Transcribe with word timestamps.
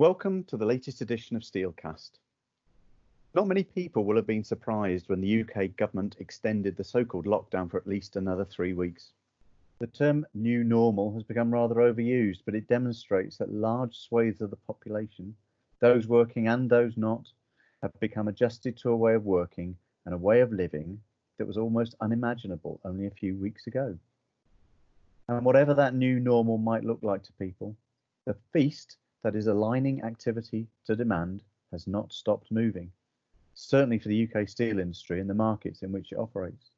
Welcome 0.00 0.44
to 0.44 0.56
the 0.56 0.64
latest 0.64 1.02
edition 1.02 1.36
of 1.36 1.42
Steelcast. 1.42 2.12
Not 3.34 3.46
many 3.46 3.62
people 3.62 4.06
will 4.06 4.16
have 4.16 4.26
been 4.26 4.42
surprised 4.42 5.10
when 5.10 5.20
the 5.20 5.42
UK 5.42 5.76
government 5.76 6.16
extended 6.20 6.74
the 6.74 6.84
so 6.84 7.04
called 7.04 7.26
lockdown 7.26 7.70
for 7.70 7.76
at 7.76 7.86
least 7.86 8.16
another 8.16 8.46
three 8.46 8.72
weeks. 8.72 9.12
The 9.78 9.88
term 9.88 10.24
new 10.32 10.64
normal 10.64 11.12
has 11.12 11.22
become 11.22 11.52
rather 11.52 11.74
overused, 11.74 12.38
but 12.46 12.54
it 12.54 12.66
demonstrates 12.66 13.36
that 13.36 13.52
large 13.52 13.94
swathes 13.94 14.40
of 14.40 14.48
the 14.48 14.56
population, 14.56 15.34
those 15.80 16.06
working 16.06 16.48
and 16.48 16.70
those 16.70 16.96
not, 16.96 17.26
have 17.82 17.92
become 18.00 18.28
adjusted 18.28 18.78
to 18.78 18.92
a 18.92 18.96
way 18.96 19.12
of 19.12 19.26
working 19.26 19.76
and 20.06 20.14
a 20.14 20.16
way 20.16 20.40
of 20.40 20.50
living 20.50 20.98
that 21.36 21.46
was 21.46 21.58
almost 21.58 21.94
unimaginable 22.00 22.80
only 22.86 23.04
a 23.04 23.10
few 23.10 23.36
weeks 23.36 23.66
ago. 23.66 23.98
And 25.28 25.44
whatever 25.44 25.74
that 25.74 25.94
new 25.94 26.18
normal 26.20 26.56
might 26.56 26.84
look 26.84 27.00
like 27.02 27.22
to 27.24 27.34
people, 27.34 27.76
the 28.24 28.36
feast 28.54 28.96
that 29.22 29.36
is 29.36 29.46
aligning 29.46 30.02
activity 30.02 30.66
to 30.86 30.96
demand 30.96 31.42
has 31.72 31.86
not 31.86 32.12
stopped 32.12 32.50
moving, 32.50 32.90
certainly 33.54 33.98
for 33.98 34.08
the 34.08 34.28
UK 34.28 34.48
steel 34.48 34.78
industry 34.78 35.20
and 35.20 35.28
the 35.28 35.34
markets 35.34 35.82
in 35.82 35.92
which 35.92 36.12
it 36.12 36.18
operates. 36.18 36.70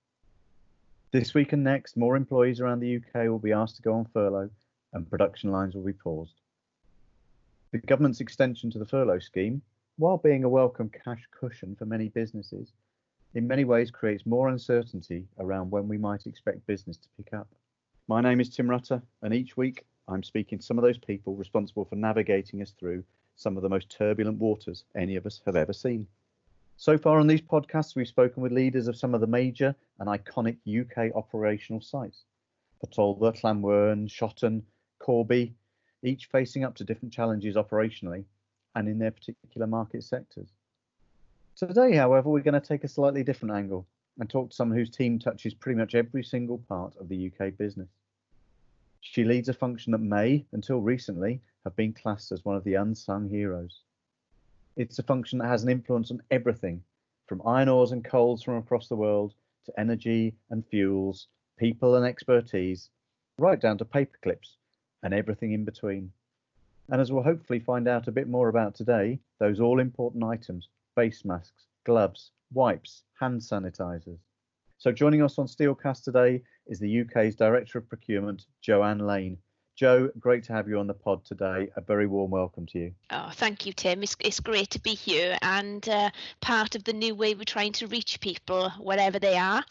This 1.13 1.35
week 1.35 1.53
and 1.53 1.63
next, 1.63 1.97
more 1.97 2.17
employees 2.17 2.61
around 2.61 2.81
the 2.81 2.97
UK 2.97 3.29
will 3.29 3.39
be 3.39 3.53
asked 3.53 3.77
to 3.77 3.83
go 3.83 3.95
on 3.95 4.07
furlough 4.07 4.51
and 4.93 5.09
production 5.09 5.51
lines 5.51 5.75
will 5.75 5.85
be 5.85 5.93
paused. 5.93 6.41
The 7.71 7.79
government's 7.79 8.21
extension 8.21 8.71
to 8.71 8.79
the 8.79 8.87
furlough 8.87 9.19
scheme, 9.19 9.63
while 9.97 10.19
being 10.19 10.45
a 10.45 10.49
welcome 10.49 10.91
cash 11.05 11.23
cushion 11.31 11.77
for 11.77 11.87
many 11.87 12.09
businesses, 12.09 12.73
in 13.35 13.47
many 13.47 13.65
ways 13.65 13.91
creates 13.91 14.27
more 14.27 14.49
uncertainty 14.49 15.27
around 15.39 15.71
when 15.71 15.89
we 15.89 15.97
might 15.97 16.27
expect 16.27 16.67
business 16.67 16.99
to 16.99 17.09
pick 17.17 17.33
up. 17.33 17.49
My 18.09 18.21
name 18.21 18.41
is 18.41 18.51
Tim 18.51 18.69
Rutter, 18.69 19.01
and 19.23 19.33
each 19.33 19.57
week 19.57 19.85
I'm 20.13 20.23
speaking 20.23 20.59
to 20.59 20.65
some 20.65 20.79
of 20.79 20.85
those 20.85 20.99
people 20.99 21.35
responsible 21.35 21.85
for 21.85 21.97
navigating 21.97 22.63
us 22.63 22.73
through 22.79 23.05
some 23.37 23.57
of 23.57 23.63
the 23.63 23.69
most 23.69 23.91
turbulent 23.91 24.39
waters 24.39 24.85
any 24.95 25.17
of 25.17 25.27
us 25.27 25.41
have 25.47 25.57
ever 25.57 25.73
seen. 25.73 26.07
So 26.77 26.99
far 26.99 27.19
on 27.19 27.27
these 27.27 27.41
podcasts, 27.41 27.95
we've 27.95 28.09
spoken 28.09 28.43
with 28.43 28.53
leaders 28.53 28.89
of 28.89 28.97
some 28.97 29.15
of 29.15 29.21
the 29.21 29.27
major 29.27 29.75
and 29.99 30.09
iconic 30.09 30.57
UK 30.67 31.15
operational 31.15 31.81
sites 31.81 32.25
Port 32.81 32.93
Talbot, 32.93 33.43
Llanwern, 33.43 34.09
Shotton, 34.09 34.63
Corby, 34.99 35.55
each 36.03 36.27
facing 36.27 36.65
up 36.65 36.75
to 36.77 36.85
different 36.85 37.15
challenges 37.15 37.57
operationally 37.57 38.25
and 38.75 38.89
in 38.89 38.99
their 38.99 39.13
particular 39.13 39.67
market 39.67 40.03
sectors. 40.03 40.49
Today, 41.55 41.95
however, 41.95 42.29
we're 42.29 42.41
going 42.41 42.61
to 42.61 42.61
take 42.61 42.83
a 42.83 42.89
slightly 42.89 43.23
different 43.23 43.55
angle 43.55 43.87
and 44.19 44.29
talk 44.29 44.51
to 44.51 44.57
someone 44.57 44.77
whose 44.77 44.91
team 44.91 45.19
touches 45.19 45.55
pretty 45.55 45.79
much 45.79 45.95
every 45.95 46.25
single 46.25 46.59
part 46.59 46.97
of 46.97 47.09
the 47.09 47.31
UK 47.31 47.57
business. 47.57 47.89
She 49.05 49.25
leads 49.25 49.49
a 49.49 49.53
function 49.53 49.91
that 49.93 49.99
may, 49.99 50.47
until 50.53 50.81
recently, 50.81 51.43
have 51.65 51.75
been 51.75 51.93
classed 51.93 52.31
as 52.31 52.45
one 52.45 52.55
of 52.55 52.63
the 52.63 52.75
unsung 52.75 53.29
heroes. 53.29 53.83
It's 54.77 55.01
a 55.01 55.03
function 55.03 55.41
that 55.41 55.49
has 55.49 55.65
an 55.65 55.69
influence 55.69 56.13
on 56.13 56.23
everything 56.31 56.85
from 57.27 57.43
iron 57.45 57.69
ores 57.69 57.91
and 57.91 58.05
coals 58.05 58.45
from 58.45 58.55
across 58.55 58.89
the 58.89 58.97
world 58.97 59.35
to 59.67 59.79
energy 59.79 60.37
and 60.51 60.65
fuels, 60.65 61.27
people 61.59 61.97
and 61.97 62.07
expertise, 62.07 62.91
right 63.39 63.61
down 63.61 63.77
to 63.79 63.85
paper 63.85 64.19
clips 64.23 64.57
and 65.03 65.13
everything 65.13 65.53
in 65.53 65.65
between. 65.65 66.13
And 66.89 67.01
as 67.01 67.11
we'll 67.11 67.25
hopefully 67.25 67.59
find 67.59 67.89
out 67.89 68.07
a 68.07 68.13
bit 68.13 68.29
more 68.29 68.49
about 68.49 68.77
today, 68.77 69.19
those 69.41 69.61
all 69.61 69.81
important 69.81 70.23
items 70.23 70.69
face 70.95 71.25
masks, 71.25 71.67
gloves, 71.85 72.31
wipes, 72.53 73.03
hand 73.19 73.41
sanitizers. 73.41 74.21
So 74.79 74.93
joining 74.93 75.23
us 75.23 75.39
on 75.39 75.47
Steelcast 75.47 76.05
today 76.05 76.43
is 76.67 76.79
the 76.79 77.01
UK's 77.01 77.35
Director 77.35 77.79
of 77.79 77.89
Procurement, 77.89 78.47
Joanne 78.61 78.99
Lane. 79.07 79.39
Jo, 79.75 80.11
great 80.21 80.45
to 80.45 80.53
have 80.53 80.69
you 80.69 80.79
on 80.79 80.87
the 80.87 80.95
pod 80.95 81.25
today. 81.25 81.69
A 81.77 81.81
very 81.81 82.07
warm 82.07 82.31
welcome 82.31 82.67
to 82.67 82.79
you. 82.79 82.95
Oh, 83.11 83.31
thank 83.33 83.65
you, 83.65 83.73
Tim. 83.73 84.03
It's, 84.03 84.15
it's 84.21 84.39
great 84.39 84.69
to 84.71 84.81
be 84.81 84.95
here 84.95 85.39
and 85.41 85.89
uh, 85.89 86.11
part 86.41 86.75
of 86.75 86.85
the 86.85 86.93
new 86.93 87.15
way 87.15 87.35
we're 87.35 87.45
trying 87.45 87.73
to 87.73 87.87
reach 87.87 88.21
people 88.21 88.71
wherever 88.79 89.19
they 89.19 89.39
are. 89.39 89.65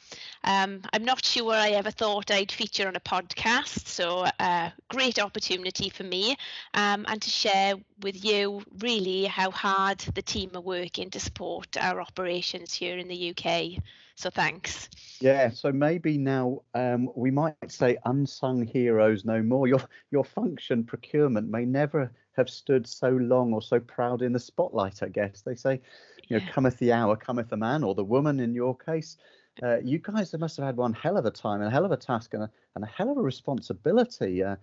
Um, 0.44 0.82
I'm 0.94 1.04
not 1.04 1.24
sure 1.24 1.54
I 1.54 1.70
ever 1.72 1.92
thought 1.92 2.32
I'd 2.32 2.52
feature 2.52 2.88
on 2.88 2.96
a 2.96 3.00
podcast, 3.00 3.88
so 3.88 4.26
uh, 4.40 4.70
great 4.90 5.20
opportunity 5.20 5.90
for 5.90 6.04
me 6.04 6.36
um, 6.74 7.06
and 7.08 7.22
to 7.22 7.30
share 7.30 7.76
with 8.02 8.24
you 8.26 8.64
really 8.80 9.26
how 9.26 9.52
hard 9.52 10.00
the 10.00 10.22
team 10.22 10.52
are 10.56 10.62
working 10.62 11.10
to 11.12 11.20
support 11.20 11.78
our 11.78 12.02
operations 12.02 12.74
here 12.74 12.98
in 12.98 13.08
the 13.08 13.36
UK. 13.36 13.84
So 14.16 14.30
thanks. 14.30 14.90
Yeah, 15.20 15.50
so 15.50 15.72
maybe 15.72 16.18
now 16.18 16.62
um, 16.74 17.10
we 17.16 17.32
might 17.32 17.72
say 17.72 17.98
unsung 18.06 18.66
heroes 18.66 19.26
no 19.26 19.42
more. 19.42 19.68
Your 19.68 19.82
your 20.12 20.24
function 20.24 20.84
procurement 20.84 21.50
may 21.50 21.66
never 21.66 22.12
have 22.34 22.50
stood 22.50 22.88
so 22.88 23.10
long 23.10 23.54
or 23.54 23.62
so 23.62 23.80
proud 23.80 24.22
in 24.22 24.32
the 24.32 24.40
spotlight. 24.40 25.04
I 25.04 25.10
guess 25.10 25.42
they 25.42 25.56
say, 25.56 25.82
you 26.28 26.40
know, 26.40 26.46
cometh 26.52 26.78
the 26.78 26.94
hour, 26.94 27.16
cometh 27.16 27.50
the 27.50 27.58
man, 27.58 27.84
or 27.84 27.96
the 27.96 28.04
woman 28.04 28.40
in 28.40 28.54
your 28.54 28.76
case. 28.76 29.18
Uh, 29.62 29.78
you 29.84 30.00
guys 30.00 30.34
must 30.38 30.58
have 30.58 30.66
had 30.66 30.78
one 30.78 30.94
hell 30.94 31.18
of 31.18 31.26
a 31.26 31.32
time 31.32 31.62
and 31.62 31.68
a 31.68 31.72
hell 31.72 31.86
of 31.86 31.92
a 31.92 31.98
task 31.98 32.34
and 32.34 32.44
a, 32.44 32.50
and 32.76 32.84
a 32.84 32.88
hell 32.88 33.12
of 33.12 33.18
a 33.18 33.22
responsibility. 33.22 34.44
Uh, 34.44 34.56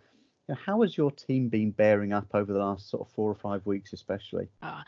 how 0.55 0.81
has 0.83 0.97
your 0.97 1.11
team 1.11 1.49
been 1.49 1.71
bearing 1.71 2.13
up 2.13 2.27
over 2.35 2.53
the 2.53 2.59
last 2.59 2.89
sort 2.89 3.07
of 3.07 3.13
four 3.15 3.31
or 3.31 3.35
five 3.35 3.65
weeks, 3.67 3.93
especially? 3.93 4.49
Oh, 4.63 4.81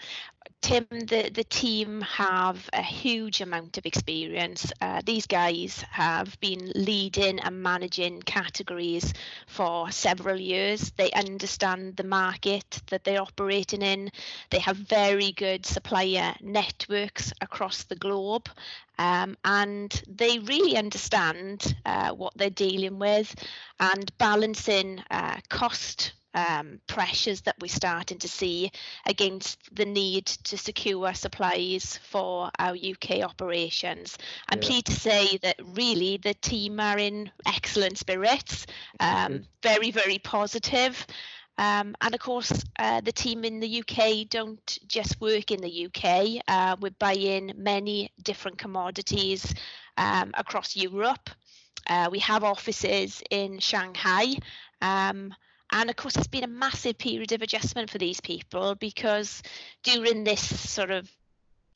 Tim, 0.62 0.87
the, 0.91 1.31
the 1.32 1.44
team 1.44 2.00
have 2.03 2.69
a 2.72 2.82
huge 2.82 3.41
amount 3.41 3.76
of 3.76 3.87
experience. 3.87 4.72
Uh, 4.81 5.03
these 5.04 5.26
guys 5.26 5.84
have 5.91 6.38
been 6.41 6.72
leading 6.75 7.41
and 7.41 7.62
managing 7.62 8.22
categories 8.22 9.12
for 9.47 9.91
several 9.91 10.41
years. 10.41 10.92
They 10.97 11.10
understand 11.12 11.97
the 11.97 12.04
market 12.04 12.82
that 12.88 13.04
they're 13.04 13.22
operating 13.22 13.82
in. 13.82 14.10
They 14.50 14.60
have 14.60 14.77
very 14.77 15.32
good 15.32 15.66
supplier 15.66 16.34
networks 16.41 17.32
across 17.41 17.84
the 17.84 17.97
globe. 17.97 18.48
Um, 19.00 19.38
and 19.46 20.02
they 20.06 20.38
really 20.40 20.76
understand 20.76 21.74
uh, 21.86 22.10
what 22.10 22.34
they're 22.36 22.50
dealing 22.50 22.98
with 22.98 23.34
and 23.80 24.12
balancing 24.18 25.02
uh, 25.10 25.38
cost 25.48 26.12
um, 26.34 26.80
pressures 26.86 27.40
that 27.42 27.56
we're 27.60 27.68
starting 27.68 28.18
to 28.18 28.28
see 28.28 28.70
against 29.06 29.74
the 29.74 29.86
need 29.86 30.26
to 30.26 30.58
secure 30.58 31.14
supplies 31.14 31.98
for 32.02 32.50
our 32.58 32.74
UK 32.74 33.22
operations. 33.22 34.18
I'm 34.50 34.60
yeah. 34.60 34.68
pleased 34.68 34.86
to 34.86 34.92
say 34.92 35.38
that 35.38 35.56
really 35.74 36.18
the 36.18 36.34
team 36.34 36.78
are 36.78 36.98
in 36.98 37.30
excellent 37.46 37.96
spirits, 37.96 38.66
um, 39.00 39.44
very, 39.62 39.90
very 39.90 40.18
positive. 40.18 41.06
Um, 41.58 41.94
and 42.00 42.14
of 42.14 42.20
course, 42.20 42.64
uh, 42.78 43.00
the 43.02 43.12
team 43.12 43.44
in 43.44 43.60
the 43.60 43.82
UK 43.82 44.28
don't 44.28 44.78
just 44.86 45.20
work 45.20 45.50
in 45.50 45.60
the 45.60 45.86
UK. 45.86 46.42
Uh, 46.48 46.76
we're 46.80 46.90
buying 46.98 47.52
many 47.56 48.10
different 48.22 48.58
commodities 48.58 49.54
um, 49.98 50.30
across 50.34 50.74
Europe. 50.76 51.28
Uh, 51.86 52.08
we 52.10 52.18
have 52.20 52.44
offices 52.44 53.22
in 53.30 53.58
Shanghai. 53.58 54.34
Um, 54.80 55.34
and 55.72 55.90
of 55.90 55.96
course, 55.96 56.16
it's 56.16 56.26
been 56.26 56.44
a 56.44 56.48
massive 56.48 56.98
period 56.98 57.32
of 57.32 57.42
adjustment 57.42 57.90
for 57.90 57.98
these 57.98 58.20
people 58.20 58.74
because 58.74 59.42
during 59.82 60.24
this 60.24 60.40
sort 60.70 60.90
of 60.90 61.10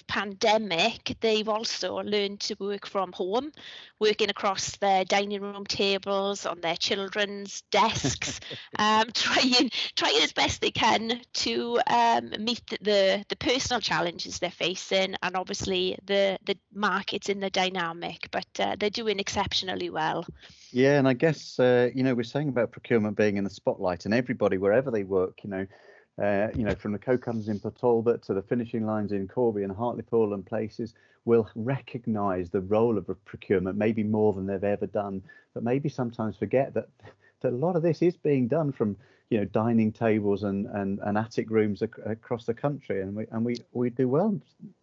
pandemic, 0.07 1.17
they've 1.21 1.49
also 1.49 1.97
learned 1.97 2.41
to 2.41 2.57
work 2.59 2.87
from 2.87 3.13
home, 3.13 3.53
working 3.99 4.31
across 4.31 4.77
their 4.77 5.05
dining 5.05 5.43
room 5.43 5.65
tables, 5.67 6.47
on 6.47 6.61
their 6.61 6.77
children's 6.77 7.63
desks, 7.71 8.41
um, 8.79 9.11
trying 9.13 9.71
trying 9.97 10.23
as 10.23 10.33
best 10.33 10.61
they 10.61 10.71
can 10.71 11.21
to 11.33 11.81
um, 11.87 12.33
meet 12.39 12.67
the 12.81 13.25
the 13.29 13.37
personal 13.37 13.81
challenges 13.81 14.39
they're 14.39 14.51
facing, 14.51 15.15
and 15.23 15.37
obviously 15.37 15.97
the 16.05 16.39
the 16.45 16.57
markets 16.73 17.29
in 17.29 17.41
the 17.41 17.51
dynamic. 17.51 18.29
But 18.31 18.47
uh, 18.59 18.77
they're 18.79 18.91
doing 18.91 19.19
exceptionally 19.19 19.91
well. 19.91 20.27
Yeah, 20.71 20.99
and 20.99 21.07
I 21.07 21.13
guess 21.13 21.59
uh, 21.59 21.91
you 21.95 22.03
know 22.03 22.15
we're 22.15 22.25
saying 22.25 22.49
about 22.49 22.73
procurement 22.73 23.17
being 23.17 23.37
in 23.37 23.45
the 23.45 23.51
spotlight, 23.51 24.05
and 24.05 24.15
everybody 24.15 24.59
wherever 24.59 24.91
they 24.91 25.05
work, 25.05 25.39
you 25.43 25.51
know 25.51 25.67
uh, 26.23 26.49
you 26.55 26.65
know, 26.65 26.75
from 26.75 26.93
the 26.93 26.99
co-cutters 26.99 27.49
in 27.49 27.59
Port 27.59 28.23
to 28.23 28.35
the 28.35 28.43
finishing 28.43 28.87
lines 28.87 29.13
in 29.13 29.27
Corby 29.27 29.63
and 29.63 29.73
Hartlepool 29.73 30.35
and 30.35 30.47
places, 30.47 30.95
will 31.25 31.49
recognise 31.55 32.51
the 32.51 32.61
role 32.61 32.99
of 32.99 33.07
procurement 33.25 33.77
maybe 33.79 34.03
more 34.03 34.33
than 34.33 34.47
they've 34.47 34.63
ever 34.63 34.87
done, 34.87 35.23
but 35.55 35.63
maybe 35.63 35.89
sometimes 35.89 36.37
forget 36.37 36.75
that 36.75 36.89
that 37.41 37.53
a 37.53 37.57
lot 37.57 37.77
of 37.77 37.83
this 37.83 38.01
is 38.01 38.17
being 38.17 38.49
done 38.49 38.73
from 38.73 38.97
you 39.31 39.39
know 39.39 39.45
dining 39.47 39.93
tables 39.93 40.45
and 40.45 40.67
and, 40.67 40.99
and 41.01 41.19
attic 41.19 41.51
rooms 41.51 41.83
ac- 41.83 42.03
across 42.07 42.45
the 42.47 42.55
country, 42.55 43.03
and 43.03 43.15
we 43.15 43.27
and 43.33 43.45
we 43.45 43.57
we 43.73 43.91
do 43.91 44.09
well 44.09 44.39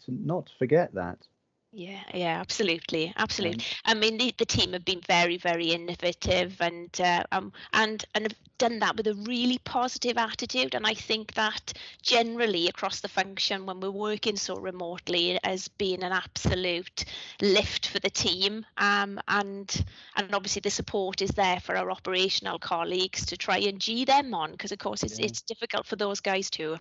to 0.05 0.11
not 0.11 0.51
forget 0.59 0.93
that. 0.93 1.27
Yeah, 1.73 2.03
yeah, 2.13 2.37
absolutely, 2.41 3.13
absolutely. 3.15 3.63
I 3.85 3.93
mean, 3.93 4.17
the, 4.17 4.33
the 4.37 4.45
team 4.45 4.73
have 4.73 4.83
been 4.83 4.99
very, 5.07 5.37
very 5.37 5.67
innovative 5.67 6.59
and 6.59 6.89
uh, 6.99 7.23
um 7.31 7.53
and 7.71 8.03
and 8.13 8.25
have 8.25 8.35
done 8.57 8.79
that 8.79 8.97
with 8.97 9.07
a 9.07 9.13
really 9.13 9.57
positive 9.59 10.17
attitude. 10.17 10.75
And 10.75 10.85
I 10.85 10.93
think 10.93 11.33
that 11.35 11.71
generally 12.01 12.67
across 12.67 12.99
the 12.99 13.07
function, 13.07 13.65
when 13.65 13.79
we're 13.79 13.89
working 13.89 14.35
so 14.35 14.57
remotely, 14.57 15.39
has 15.45 15.69
been 15.69 16.03
an 16.03 16.11
absolute 16.11 17.05
lift 17.41 17.87
for 17.87 17.99
the 17.99 18.09
team. 18.09 18.65
Um, 18.75 19.21
and 19.29 19.85
and 20.17 20.35
obviously 20.35 20.59
the 20.59 20.69
support 20.69 21.21
is 21.21 21.31
there 21.31 21.61
for 21.61 21.77
our 21.77 21.89
operational 21.89 22.59
colleagues 22.59 23.25
to 23.27 23.37
try 23.37 23.59
and 23.59 23.79
g 23.79 24.03
them 24.03 24.33
on 24.33 24.51
because 24.51 24.73
of 24.73 24.79
course 24.79 25.03
it's 25.03 25.19
yeah. 25.19 25.27
it's 25.27 25.41
difficult 25.41 25.85
for 25.85 25.95
those 25.95 26.19
guys 26.19 26.49
too. 26.49 26.77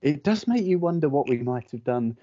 It 0.00 0.24
does 0.24 0.48
make 0.48 0.64
you 0.64 0.78
wonder 0.78 1.10
what 1.10 1.28
we 1.28 1.38
might 1.38 1.70
have 1.72 1.84
done, 1.84 2.16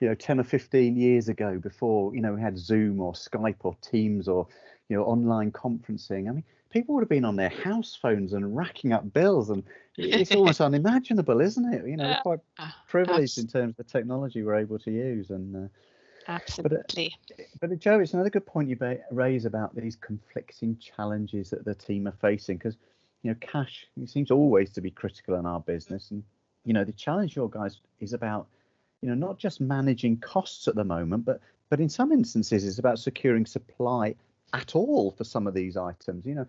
you 0.00 0.08
know, 0.08 0.14
10 0.14 0.40
or 0.40 0.44
15 0.44 0.96
years 0.96 1.28
ago 1.28 1.58
before, 1.58 2.14
you 2.14 2.20
know, 2.20 2.34
we 2.34 2.40
had 2.40 2.58
Zoom 2.58 3.00
or 3.00 3.12
Skype 3.12 3.56
or 3.62 3.76
Teams 3.80 4.28
or, 4.28 4.46
you 4.88 4.96
know, 4.96 5.04
online 5.04 5.50
conferencing. 5.52 6.28
I 6.28 6.32
mean, 6.32 6.44
people 6.76 6.94
would 6.94 7.00
have 7.00 7.08
been 7.08 7.24
on 7.24 7.36
their 7.36 7.48
house 7.48 7.98
phones 8.00 8.34
and 8.34 8.56
racking 8.56 8.92
up 8.92 9.12
bills 9.12 9.48
and 9.48 9.62
it's 9.96 10.34
almost 10.34 10.60
unimaginable 10.68 11.40
isn't 11.40 11.72
it 11.72 11.86
you 11.86 11.96
know 11.96 12.04
we're 12.04 12.20
quite 12.22 12.40
ah, 12.58 12.76
privileged 12.86 13.38
in 13.38 13.46
terms 13.46 13.70
of 13.70 13.76
the 13.76 13.84
technology 13.84 14.42
we're 14.42 14.56
able 14.56 14.78
to 14.78 14.90
use 14.90 15.30
and 15.30 15.56
uh, 15.56 15.68
absolutely 16.28 17.14
but, 17.28 17.40
uh, 17.40 17.44
but 17.60 17.78
joe 17.78 17.98
it's 17.98 18.12
another 18.12 18.28
good 18.28 18.44
point 18.44 18.68
you 18.68 18.76
raise 19.10 19.46
about 19.46 19.74
these 19.74 19.96
conflicting 19.96 20.76
challenges 20.76 21.48
that 21.48 21.64
the 21.64 21.74
team 21.74 22.06
are 22.06 22.14
facing 22.20 22.58
because 22.58 22.76
you 23.22 23.30
know 23.30 23.36
cash 23.40 23.86
seems 24.04 24.30
always 24.30 24.70
to 24.70 24.82
be 24.82 24.90
critical 24.90 25.36
in 25.36 25.46
our 25.46 25.60
business 25.60 26.10
and 26.10 26.22
you 26.64 26.74
know 26.74 26.84
the 26.84 26.92
challenge 26.92 27.36
your 27.36 27.48
guys 27.48 27.78
is 28.00 28.12
about 28.12 28.48
you 29.02 29.08
know 29.08 29.14
not 29.14 29.38
just 29.38 29.60
managing 29.60 30.16
costs 30.18 30.68
at 30.68 30.74
the 30.74 30.84
moment 30.84 31.24
but 31.24 31.40
but 31.68 31.80
in 31.80 31.88
some 31.88 32.12
instances 32.12 32.64
it's 32.64 32.78
about 32.78 32.98
securing 32.98 33.46
supply 33.46 34.14
at 34.52 34.74
all 34.74 35.10
for 35.10 35.24
some 35.24 35.46
of 35.46 35.54
these 35.54 35.76
items 35.76 36.24
you 36.24 36.34
know 36.34 36.46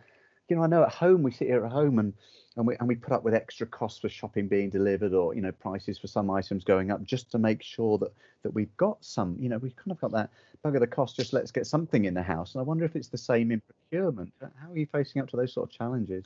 you 0.49 0.55
know, 0.55 0.63
I 0.63 0.67
know 0.67 0.83
at 0.83 0.94
home 0.94 1.23
we 1.23 1.31
sit 1.31 1.47
here 1.47 1.65
at 1.65 1.71
home 1.71 1.99
and 1.99 2.13
and 2.55 2.65
we 2.65 2.75
and 2.77 2.88
we 2.88 2.95
put 2.95 3.13
up 3.13 3.23
with 3.23 3.33
extra 3.33 3.67
costs 3.67 3.99
for 3.99 4.09
shopping 4.09 4.47
being 4.47 4.69
delivered 4.69 5.13
or 5.13 5.35
you 5.35 5.41
know 5.41 5.51
prices 5.51 5.97
for 5.99 6.07
some 6.07 6.31
items 6.31 6.63
going 6.63 6.89
up 6.89 7.03
just 7.03 7.29
to 7.31 7.38
make 7.38 7.61
sure 7.61 7.97
that 7.97 8.13
that 8.44 8.53
we've 8.53 8.75
got 8.77 9.03
some. 9.03 9.35
You 9.39 9.49
know, 9.49 9.57
we've 9.57 9.75
kind 9.75 9.91
of 9.91 9.99
got 9.99 10.11
that 10.13 10.29
bugger 10.63 10.79
the 10.79 10.88
cost. 10.88 11.15
Just 11.15 11.33
let's 11.33 11.51
get 11.51 11.67
something 11.67 12.05
in 12.05 12.13
the 12.13 12.23
house. 12.23 12.55
And 12.55 12.61
I 12.61 12.63
wonder 12.63 12.85
if 12.85 12.95
it's 12.95 13.09
the 13.09 13.17
same 13.17 13.51
in 13.51 13.61
procurement. 13.61 14.33
How 14.41 14.71
are 14.71 14.77
you 14.77 14.88
facing 14.91 15.21
up 15.21 15.29
to 15.29 15.38
those 15.38 15.53
sort 15.53 15.69
of 15.69 15.77
challenges? 15.77 16.25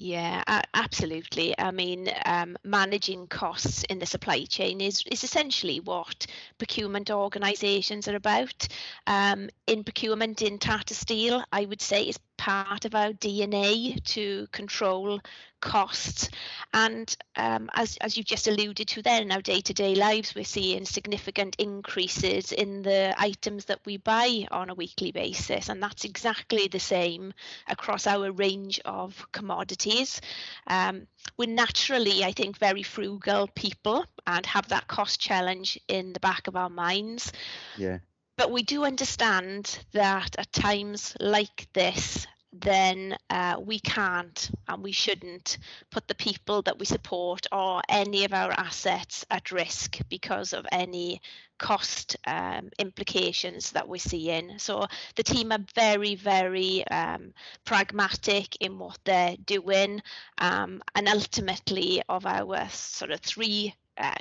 Yeah, 0.00 0.44
absolutely. 0.74 1.58
I 1.58 1.72
mean, 1.72 2.08
um, 2.24 2.56
managing 2.62 3.26
costs 3.26 3.82
in 3.82 3.98
the 3.98 4.06
supply 4.06 4.44
chain 4.44 4.80
is, 4.80 5.02
is 5.10 5.24
essentially 5.24 5.80
what 5.80 6.24
procurement 6.56 7.10
organisations 7.10 8.06
are 8.06 8.14
about. 8.14 8.68
Um, 9.08 9.50
in 9.66 9.82
procurement 9.82 10.40
in 10.40 10.58
Tata 10.58 10.94
Steel, 10.94 11.42
I 11.50 11.64
would 11.64 11.82
say 11.82 12.12
part 12.38 12.86
of 12.86 12.94
our 12.94 13.12
DNA 13.12 14.02
to 14.04 14.46
control 14.52 15.20
costs. 15.60 16.30
And 16.72 17.14
um, 17.36 17.68
as, 17.74 17.98
as 18.00 18.16
you've 18.16 18.26
just 18.26 18.48
alluded 18.48 18.88
to 18.88 19.02
there, 19.02 19.20
in 19.20 19.32
our 19.32 19.42
day 19.42 19.60
to 19.60 19.74
day 19.74 19.94
lives, 19.94 20.34
we're 20.34 20.44
seeing 20.44 20.84
significant 20.84 21.56
increases 21.58 22.52
in 22.52 22.82
the 22.82 23.14
items 23.18 23.66
that 23.66 23.80
we 23.84 23.98
buy 23.98 24.46
on 24.50 24.70
a 24.70 24.74
weekly 24.74 25.12
basis. 25.12 25.68
And 25.68 25.82
that's 25.82 26.04
exactly 26.04 26.68
the 26.68 26.80
same 26.80 27.34
across 27.66 28.06
our 28.06 28.32
range 28.32 28.80
of 28.84 29.26
commodities. 29.32 30.20
Um, 30.68 31.06
we're 31.36 31.48
naturally, 31.48 32.24
I 32.24 32.32
think, 32.32 32.56
very 32.56 32.84
frugal 32.84 33.48
people 33.54 34.06
and 34.26 34.46
have 34.46 34.68
that 34.68 34.86
cost 34.86 35.20
challenge 35.20 35.78
in 35.88 36.12
the 36.12 36.20
back 36.20 36.46
of 36.46 36.56
our 36.56 36.70
minds. 36.70 37.32
Yeah 37.76 37.98
but 38.38 38.52
we 38.52 38.62
do 38.62 38.84
understand 38.84 39.80
that 39.92 40.36
at 40.38 40.52
times 40.52 41.14
like 41.18 41.66
this, 41.72 42.24
then 42.52 43.16
uh, 43.30 43.56
we 43.60 43.80
can't 43.80 44.50
and 44.68 44.80
we 44.82 44.92
shouldn't 44.92 45.58
put 45.90 46.06
the 46.06 46.14
people 46.14 46.62
that 46.62 46.78
we 46.78 46.86
support 46.86 47.46
or 47.50 47.82
any 47.88 48.24
of 48.24 48.32
our 48.32 48.52
assets 48.52 49.26
at 49.28 49.50
risk 49.50 49.98
because 50.08 50.52
of 50.52 50.64
any 50.70 51.20
cost 51.58 52.14
um, 52.28 52.70
implications 52.78 53.72
that 53.72 53.88
we're 53.88 53.98
seeing. 53.98 54.56
So 54.58 54.86
the 55.16 55.24
team 55.24 55.50
are 55.50 55.64
very, 55.74 56.14
very 56.14 56.86
um, 56.86 57.34
pragmatic 57.64 58.54
in 58.60 58.78
what 58.78 58.98
they're 59.04 59.36
doing, 59.46 60.00
um, 60.38 60.80
and 60.94 61.08
ultimately, 61.08 62.02
of 62.08 62.24
our 62.24 62.68
sort 62.68 63.10
of 63.10 63.20
three 63.20 63.74
uh, 63.98 64.14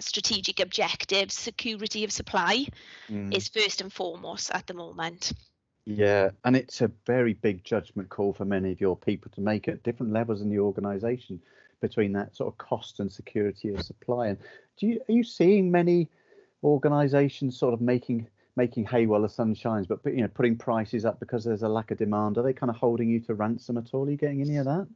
strategic 0.00 0.60
objectives, 0.60 1.34
security 1.34 2.04
of 2.04 2.12
supply 2.12 2.66
mm. 3.10 3.34
is 3.34 3.48
first 3.48 3.80
and 3.80 3.92
foremost 3.92 4.50
at 4.52 4.66
the 4.66 4.74
moment. 4.74 5.32
Yeah, 5.84 6.30
and 6.44 6.54
it's 6.54 6.80
a 6.80 6.90
very 7.06 7.34
big 7.34 7.64
judgment 7.64 8.08
call 8.08 8.32
for 8.32 8.44
many 8.44 8.70
of 8.70 8.80
your 8.80 8.96
people 8.96 9.30
to 9.32 9.40
make 9.40 9.66
at 9.66 9.82
different 9.82 10.12
levels 10.12 10.40
in 10.40 10.48
the 10.48 10.60
organisation 10.60 11.40
between 11.80 12.12
that 12.12 12.36
sort 12.36 12.52
of 12.52 12.58
cost 12.58 13.00
and 13.00 13.10
security 13.10 13.70
of 13.70 13.82
supply. 13.82 14.28
And 14.28 14.38
do 14.78 14.86
you 14.86 15.00
are 15.08 15.12
you 15.12 15.24
seeing 15.24 15.70
many 15.70 16.08
organisations 16.62 17.58
sort 17.58 17.74
of 17.74 17.80
making 17.80 18.28
making 18.54 18.84
hay 18.84 19.06
while 19.06 19.22
the 19.22 19.28
sun 19.28 19.54
shines, 19.54 19.86
but 19.86 19.98
you 20.06 20.22
know 20.22 20.28
putting 20.28 20.56
prices 20.56 21.04
up 21.04 21.18
because 21.18 21.44
there's 21.44 21.62
a 21.62 21.68
lack 21.68 21.90
of 21.90 21.98
demand? 21.98 22.38
Are 22.38 22.42
they 22.42 22.52
kind 22.52 22.70
of 22.70 22.76
holding 22.76 23.10
you 23.10 23.20
to 23.20 23.34
ransom 23.34 23.76
at 23.76 23.92
all? 23.92 24.06
Are 24.06 24.10
you 24.10 24.16
getting 24.16 24.40
any 24.40 24.56
of 24.56 24.66
that? 24.66 24.86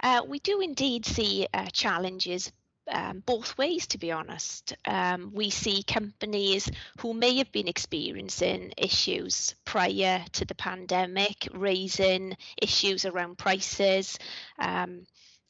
Uh, 0.00 0.22
we 0.26 0.38
do 0.40 0.60
indeed 0.60 1.06
see 1.06 1.46
uh, 1.54 1.66
challenges 1.66 2.52
um, 2.90 3.22
both 3.24 3.56
ways, 3.58 3.86
to 3.88 3.98
be 3.98 4.12
honest. 4.12 4.74
Um, 4.84 5.32
we 5.34 5.50
see 5.50 5.82
companies 5.82 6.70
who 6.98 7.14
may 7.14 7.36
have 7.36 7.50
been 7.52 7.68
experiencing 7.68 8.72
issues 8.76 9.54
prior 9.64 10.24
to 10.32 10.44
the 10.44 10.54
pandemic, 10.54 11.48
raising 11.52 12.36
issues 12.60 13.04
around 13.04 13.38
prices 13.38 14.18
um, 14.58 15.06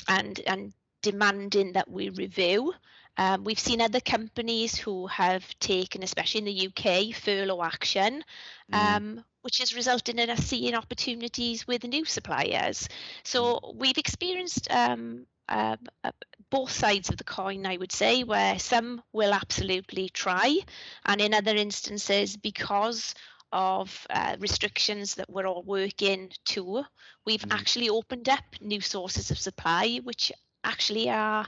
and, 0.09 0.41
and 0.47 0.73
demanding 1.03 1.73
that 1.73 1.91
we 1.91 2.09
review. 2.11 2.73
Um, 3.19 3.45
we've 3.45 3.59
seen 3.59 3.81
other 3.81 4.01
companies 4.01 4.77
who 4.77 5.07
have 5.07 5.43
taken, 5.59 6.03
especially 6.03 6.41
in 6.41 6.45
the 6.45 6.69
UK, 6.69 7.15
furlough 7.15 7.63
action, 7.63 8.23
mm. 8.71 8.77
um, 8.79 9.25
which 9.41 9.59
has 9.59 9.75
resulted 9.75 10.19
in 10.19 10.29
us 10.29 10.41
seeing 10.41 10.75
opportunities 10.75 11.67
with 11.67 11.85
new 11.85 12.05
suppliers. 12.05 12.89
So 13.25 13.55
mm. 13.55 13.77
we've 13.77 13.97
experienced 13.97 14.71
um, 14.71 15.27
uh, 15.49 15.77
uh, 16.05 16.11
both 16.51 16.71
sides 16.71 17.09
of 17.09 17.17
the 17.17 17.25
coin, 17.25 17.67
I 17.67 17.77
would 17.77 17.93
say, 17.93 18.25
where 18.25 18.59
some 18.59 19.03
will 19.13 19.33
absolutely 19.33 20.09
try, 20.09 20.59
and 21.05 21.21
in 21.21 21.35
other 21.35 21.55
instances, 21.55 22.37
because 22.37 23.15
of 23.53 24.07
uh, 24.11 24.37
restrictions 24.39 25.15
that 25.15 25.31
we're 25.31 25.47
all 25.47 25.63
working 25.63 26.31
to, 26.47 26.85
we've 27.25 27.41
mm. 27.43 27.55
actually 27.55 27.89
opened 27.89 28.29
up 28.29 28.45
new 28.61 28.81
sources 28.81 29.31
of 29.31 29.39
supply, 29.39 30.01
which 30.03 30.33
actually 30.65 31.09
are 31.09 31.47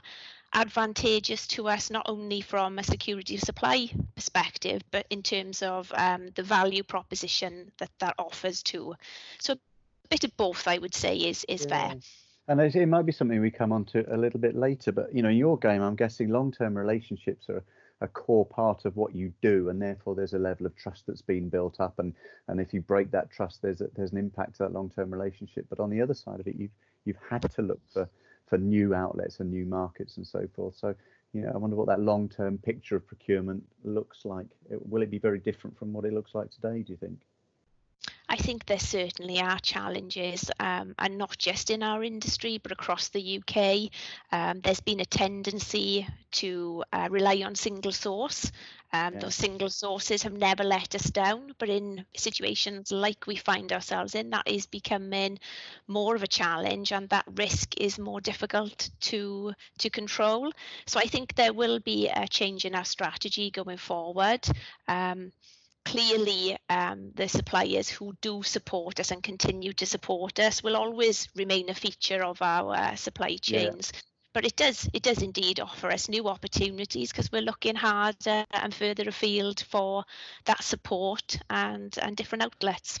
advantageous 0.53 1.45
to 1.45 1.67
us 1.67 1.91
not 1.91 2.09
only 2.09 2.41
from 2.41 2.79
a 2.79 2.83
security 2.83 3.35
of 3.35 3.41
supply 3.41 3.89
perspective, 4.15 4.81
but 4.91 5.05
in 5.09 5.21
terms 5.21 5.61
of 5.61 5.91
um, 5.95 6.29
the 6.35 6.43
value 6.43 6.83
proposition 6.83 7.71
that 7.77 7.91
that 7.99 8.15
offers 8.17 8.63
too. 8.63 8.95
So 9.39 9.53
a 9.53 9.57
bit 10.09 10.23
of 10.23 10.35
both, 10.37 10.67
I 10.67 10.77
would 10.77 10.95
say, 10.95 11.17
is 11.17 11.45
is 11.47 11.65
yeah. 11.69 11.89
fair 11.89 11.99
and 12.49 12.59
it 12.59 12.87
might 12.87 13.05
be 13.05 13.11
something 13.11 13.39
we 13.39 13.51
come 13.51 13.71
on 13.71 13.85
to 13.85 14.03
a 14.13 14.17
little 14.17 14.39
bit 14.39 14.55
later 14.55 14.91
but 14.91 15.13
you 15.15 15.21
know 15.21 15.29
in 15.29 15.37
your 15.37 15.57
game 15.57 15.81
i'm 15.81 15.95
guessing 15.95 16.29
long-term 16.29 16.75
relationships 16.77 17.47
are 17.49 17.63
a 18.01 18.07
core 18.07 18.45
part 18.45 18.85
of 18.85 18.95
what 18.95 19.15
you 19.15 19.31
do 19.41 19.69
and 19.69 19.81
therefore 19.81 20.15
there's 20.15 20.33
a 20.33 20.39
level 20.39 20.65
of 20.65 20.75
trust 20.75 21.03
that's 21.05 21.21
been 21.21 21.49
built 21.49 21.79
up 21.79 21.99
and 21.99 22.13
and 22.47 22.59
if 22.59 22.73
you 22.73 22.81
break 22.81 23.11
that 23.11 23.29
trust 23.29 23.61
there's 23.61 23.81
a, 23.81 23.87
there's 23.95 24.11
an 24.11 24.17
impact 24.17 24.53
to 24.53 24.63
that 24.63 24.73
long-term 24.73 25.11
relationship. 25.11 25.65
But 25.69 25.79
on 25.79 25.89
the 25.89 26.01
other 26.01 26.13
side 26.13 26.39
of 26.39 26.47
it 26.47 26.55
you've 26.57 26.71
you've 27.05 27.17
had 27.29 27.41
to 27.51 27.61
look 27.61 27.81
for 27.91 28.09
for 28.47 28.57
new 28.57 28.93
outlets 28.93 29.39
and 29.39 29.51
new 29.51 29.65
markets 29.65 30.17
and 30.17 30.25
so 30.25 30.47
forth. 30.55 30.75
So 30.77 30.95
you 31.33 31.41
know 31.41 31.51
i 31.53 31.57
wonder 31.57 31.75
what 31.75 31.87
that 31.87 31.99
long-term 31.99 32.57
picture 32.59 32.95
of 32.95 33.05
procurement 33.05 33.63
looks 33.83 34.23
like. 34.23 34.47
Will 34.69 35.01
it 35.01 35.11
be 35.11 35.19
very 35.19 35.39
different 35.39 35.77
from 35.77 35.93
what 35.93 36.05
it 36.05 36.13
looks 36.13 36.33
like 36.33 36.49
today 36.51 36.83
do 36.83 36.93
you 36.93 36.97
think 36.97 37.19
I 38.29 38.35
think 38.35 38.67
there 38.67 38.79
certainly 38.79 39.41
are 39.41 39.57
challenges, 39.57 40.51
um, 40.59 40.93
and 40.99 41.17
not 41.17 41.35
just 41.39 41.71
in 41.71 41.81
our 41.81 42.03
industry, 42.03 42.59
but 42.59 42.71
across 42.71 43.09
the 43.09 43.41
UK. 43.41 43.89
Um, 44.31 44.61
there's 44.61 44.81
been 44.81 44.99
a 44.99 45.05
tendency 45.05 46.07
to 46.33 46.83
uh, 46.93 47.07
rely 47.09 47.41
on 47.43 47.55
single 47.55 47.91
source. 47.91 48.51
Um, 48.93 49.15
yeah. 49.15 49.19
Those 49.21 49.35
single 49.35 49.69
sources 49.69 50.21
have 50.23 50.33
never 50.33 50.63
let 50.63 50.93
us 50.93 51.09
down, 51.09 51.55
but 51.57 51.69
in 51.69 52.05
situations 52.15 52.91
like 52.91 53.25
we 53.25 53.35
find 53.35 53.71
ourselves 53.71 54.13
in, 54.13 54.29
that 54.29 54.47
is 54.47 54.67
becoming 54.67 55.39
more 55.87 56.15
of 56.15 56.21
a 56.21 56.27
challenge, 56.27 56.91
and 56.91 57.09
that 57.09 57.25
risk 57.35 57.79
is 57.81 57.97
more 57.97 58.21
difficult 58.21 58.91
to 59.01 59.53
to 59.79 59.89
control. 59.89 60.51
So 60.85 60.99
I 60.99 61.05
think 61.05 61.33
there 61.33 61.53
will 61.53 61.79
be 61.79 62.09
a 62.09 62.27
change 62.27 62.65
in 62.65 62.75
our 62.75 62.85
strategy 62.85 63.49
going 63.49 63.77
forward. 63.77 64.47
Um, 64.87 65.31
clearly 65.85 66.57
um, 66.69 67.11
the 67.15 67.27
suppliers 67.27 67.89
who 67.89 68.13
do 68.21 68.43
support 68.43 68.99
us 68.99 69.11
and 69.11 69.23
continue 69.23 69.73
to 69.73 69.85
support 69.85 70.39
us 70.39 70.63
will 70.63 70.75
always 70.75 71.27
remain 71.35 71.69
a 71.69 71.73
feature 71.73 72.23
of 72.23 72.41
our 72.41 72.75
uh, 72.75 72.95
supply 72.95 73.37
chains. 73.37 73.91
Yeah. 73.93 73.99
But 74.31 74.45
it 74.45 74.55
does 74.55 74.87
it 74.93 75.01
does 75.01 75.23
indeed 75.23 75.59
offer 75.59 75.91
us 75.91 76.07
new 76.07 76.27
opportunities 76.27 77.11
because 77.11 77.31
we're 77.31 77.41
looking 77.41 77.75
harder 77.75 78.45
and 78.51 78.73
further 78.73 79.09
afield 79.09 79.61
for 79.61 80.03
that 80.45 80.63
support 80.63 81.39
and 81.49 81.97
and 81.99 82.15
different 82.15 82.43
outlets. 82.43 82.99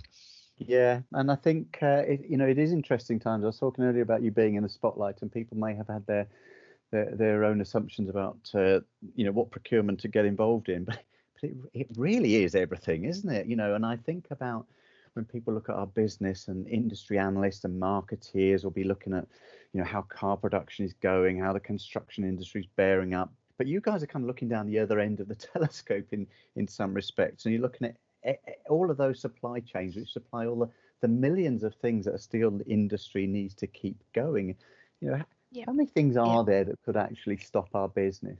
Yeah, 0.57 1.01
and 1.13 1.31
I 1.31 1.35
think 1.35 1.77
uh, 1.81 2.03
it, 2.05 2.25
you 2.27 2.37
know 2.37 2.47
it 2.47 2.57
is 2.57 2.73
interesting 2.73 3.19
times. 3.19 3.43
I 3.43 3.47
was 3.47 3.59
talking 3.59 3.85
earlier 3.85 4.01
about 4.01 4.23
you 4.23 4.31
being 4.31 4.55
in 4.55 4.63
the 4.63 4.69
spotlight, 4.69 5.21
and 5.21 5.31
people 5.31 5.55
may 5.55 5.75
have 5.75 5.87
had 5.87 6.05
their 6.07 6.27
their, 6.91 7.15
their 7.15 7.43
own 7.45 7.61
assumptions 7.61 8.09
about 8.09 8.37
uh, 8.55 8.79
you 9.15 9.25
know 9.25 9.31
what 9.31 9.51
procurement 9.51 9.99
to 10.01 10.07
get 10.07 10.25
involved 10.25 10.67
in, 10.67 10.83
but 10.85 10.99
it, 11.43 11.55
it 11.73 11.87
really 11.95 12.43
is 12.43 12.55
everything, 12.55 13.05
isn't 13.05 13.29
it? 13.29 13.47
You 13.47 13.55
know, 13.55 13.75
and 13.75 13.85
I 13.85 13.97
think 13.97 14.27
about 14.31 14.65
when 15.13 15.25
people 15.25 15.53
look 15.53 15.69
at 15.69 15.75
our 15.75 15.87
business 15.87 16.47
and 16.47 16.67
industry 16.67 17.17
analysts 17.17 17.65
and 17.65 17.81
marketeers 17.81 18.63
will 18.63 18.71
be 18.71 18.83
looking 18.83 19.13
at, 19.13 19.27
you 19.73 19.81
know, 19.81 19.85
how 19.85 20.03
car 20.03 20.37
production 20.37 20.85
is 20.85 20.93
going, 20.93 21.39
how 21.39 21.53
the 21.53 21.59
construction 21.59 22.23
industry 22.23 22.61
is 22.61 22.67
bearing 22.75 23.13
up, 23.13 23.31
but 23.59 23.67
you 23.67 23.81
guys 23.81 24.01
are 24.01 24.07
kind 24.07 24.23
of 24.23 24.27
looking 24.27 24.47
down 24.47 24.67
the 24.67 24.79
other 24.79 24.99
end 24.99 25.19
of 25.19 25.27
the 25.27 25.35
telescope 25.53 26.07
in 26.11 26.25
in 26.55 26.67
some 26.67 26.93
respects, 26.93 27.45
and 27.45 27.53
you're 27.53 27.61
looking 27.61 27.87
at 27.87 27.95
eh, 28.23 28.35
eh, 28.47 28.53
all 28.69 28.89
of 28.89 28.97
those 28.97 29.19
supply 29.19 29.59
chains 29.59 29.95
which 29.95 30.11
supply 30.11 30.47
all 30.47 30.59
the, 30.59 30.69
the 31.01 31.07
millions 31.07 31.63
of 31.63 31.75
things 31.75 32.05
that 32.05 32.15
a 32.15 32.19
steel 32.19 32.59
industry 32.65 33.27
needs 33.27 33.53
to 33.55 33.67
keep 33.67 33.97
going. 34.13 34.55
You 35.01 35.11
know, 35.11 35.21
yeah. 35.51 35.65
how 35.67 35.73
many 35.73 35.87
things 35.89 36.17
are 36.17 36.37
yeah. 36.37 36.43
there 36.45 36.63
that 36.63 36.81
could 36.83 36.97
actually 36.97 37.37
stop 37.37 37.69
our 37.73 37.89
business? 37.89 38.39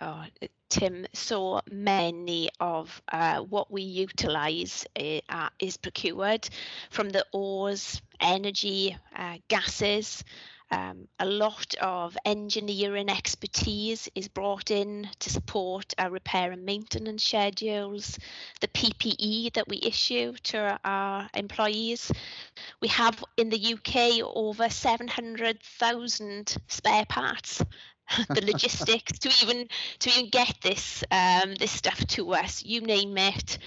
Oh, 0.00 0.24
Tim, 0.68 1.06
so 1.12 1.60
many 1.72 2.50
of 2.60 3.02
uh, 3.10 3.40
what 3.40 3.70
we 3.70 3.82
utilise 3.82 4.86
uh, 4.96 5.48
is 5.58 5.76
procured 5.76 6.48
from 6.90 7.10
the 7.10 7.26
ores, 7.32 8.00
energy, 8.20 8.96
uh, 9.16 9.38
gases, 9.48 10.22
um, 10.70 11.08
a 11.18 11.24
lot 11.24 11.74
of 11.80 12.16
engineering 12.24 13.08
expertise 13.08 14.08
is 14.14 14.28
brought 14.28 14.70
in 14.70 15.08
to 15.18 15.30
support 15.30 15.94
our 15.96 16.10
repair 16.10 16.52
and 16.52 16.64
maintenance 16.64 17.24
schedules, 17.24 18.18
the 18.60 18.68
PPE 18.68 19.54
that 19.54 19.66
we 19.66 19.80
issue 19.82 20.34
to 20.44 20.78
our 20.84 21.28
employees. 21.34 22.12
We 22.80 22.88
have 22.88 23.24
in 23.38 23.48
the 23.48 23.74
UK 23.74 24.20
over 24.22 24.68
700,000 24.68 26.56
spare 26.68 27.06
parts 27.06 27.62
the 28.28 28.44
logistics 28.44 29.18
to 29.20 29.30
even 29.42 29.68
to 30.00 30.10
even 30.10 30.30
get 30.30 30.54
this 30.62 31.04
um, 31.10 31.54
this 31.56 31.70
stuff 31.70 32.04
to 32.08 32.34
us. 32.34 32.64
You 32.64 32.80
name 32.80 33.16
it, 33.18 33.58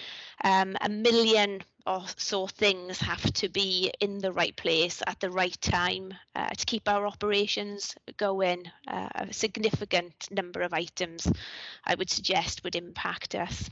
um, 0.44 0.76
a 0.82 0.90
million 0.90 1.62
or 1.86 2.04
so 2.18 2.48
things 2.48 3.00
have 3.02 3.24
to 3.34 3.50
be 3.50 3.92
in 4.00 4.20
the 4.20 4.32
right 4.32 4.56
place 4.56 5.02
at 5.08 5.20
the 5.20 5.30
right 5.30 5.60
time 5.62 6.14
uh, 6.36 6.50
to 6.50 6.66
keep 6.66 6.88
our 6.88 7.08
operations 7.08 7.96
going. 8.18 8.64
Uh, 8.88 9.10
a 9.16 9.34
significant 9.34 10.28
number 10.32 10.62
of 10.62 10.74
items, 10.74 11.28
I 11.86 11.96
would 11.96 12.10
suggest, 12.10 12.64
would 12.64 12.76
impact 12.76 13.36
us. 13.36 13.70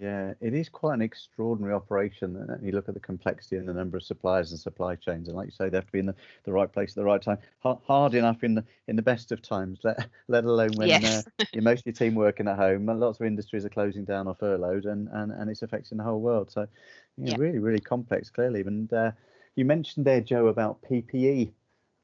Yeah, 0.00 0.34
it 0.40 0.54
is 0.54 0.68
quite 0.68 0.94
an 0.94 1.02
extraordinary 1.02 1.74
operation. 1.74 2.36
And 2.36 2.64
you 2.64 2.70
look 2.70 2.88
at 2.88 2.94
the 2.94 3.00
complexity 3.00 3.56
and 3.56 3.66
the 3.66 3.74
number 3.74 3.96
of 3.96 4.04
suppliers 4.04 4.52
and 4.52 4.60
supply 4.60 4.94
chains, 4.94 5.26
and 5.26 5.36
like 5.36 5.46
you 5.46 5.50
say, 5.50 5.68
they 5.68 5.76
have 5.76 5.86
to 5.86 5.92
be 5.92 5.98
in 5.98 6.06
the, 6.06 6.14
the 6.44 6.52
right 6.52 6.72
place 6.72 6.90
at 6.90 6.94
the 6.94 7.04
right 7.04 7.20
time. 7.20 7.38
Hard 7.62 8.14
enough 8.14 8.44
in 8.44 8.54
the 8.54 8.64
in 8.86 8.94
the 8.94 9.02
best 9.02 9.32
of 9.32 9.42
times, 9.42 9.80
let, 9.82 10.08
let 10.28 10.44
alone 10.44 10.70
when 10.76 10.88
yes. 10.88 11.26
uh, 11.26 11.44
you're 11.52 11.64
most 11.64 11.80
of 11.80 11.86
your 11.86 11.94
team 11.94 12.14
working 12.14 12.46
at 12.46 12.56
home. 12.56 12.86
Lots 12.86 13.18
of 13.18 13.26
industries 13.26 13.64
are 13.64 13.70
closing 13.70 14.04
down 14.04 14.28
or 14.28 14.36
furloughed, 14.36 14.84
and 14.84 15.08
and, 15.08 15.32
and 15.32 15.50
it's 15.50 15.62
affecting 15.62 15.98
the 15.98 16.04
whole 16.04 16.20
world. 16.20 16.52
So, 16.52 16.68
yeah, 17.16 17.32
yeah. 17.32 17.36
really, 17.36 17.58
really 17.58 17.80
complex, 17.80 18.30
clearly. 18.30 18.60
And 18.60 18.92
uh, 18.92 19.10
you 19.56 19.64
mentioned 19.64 20.06
there, 20.06 20.20
Jo, 20.20 20.46
about 20.46 20.80
PPE. 20.82 21.50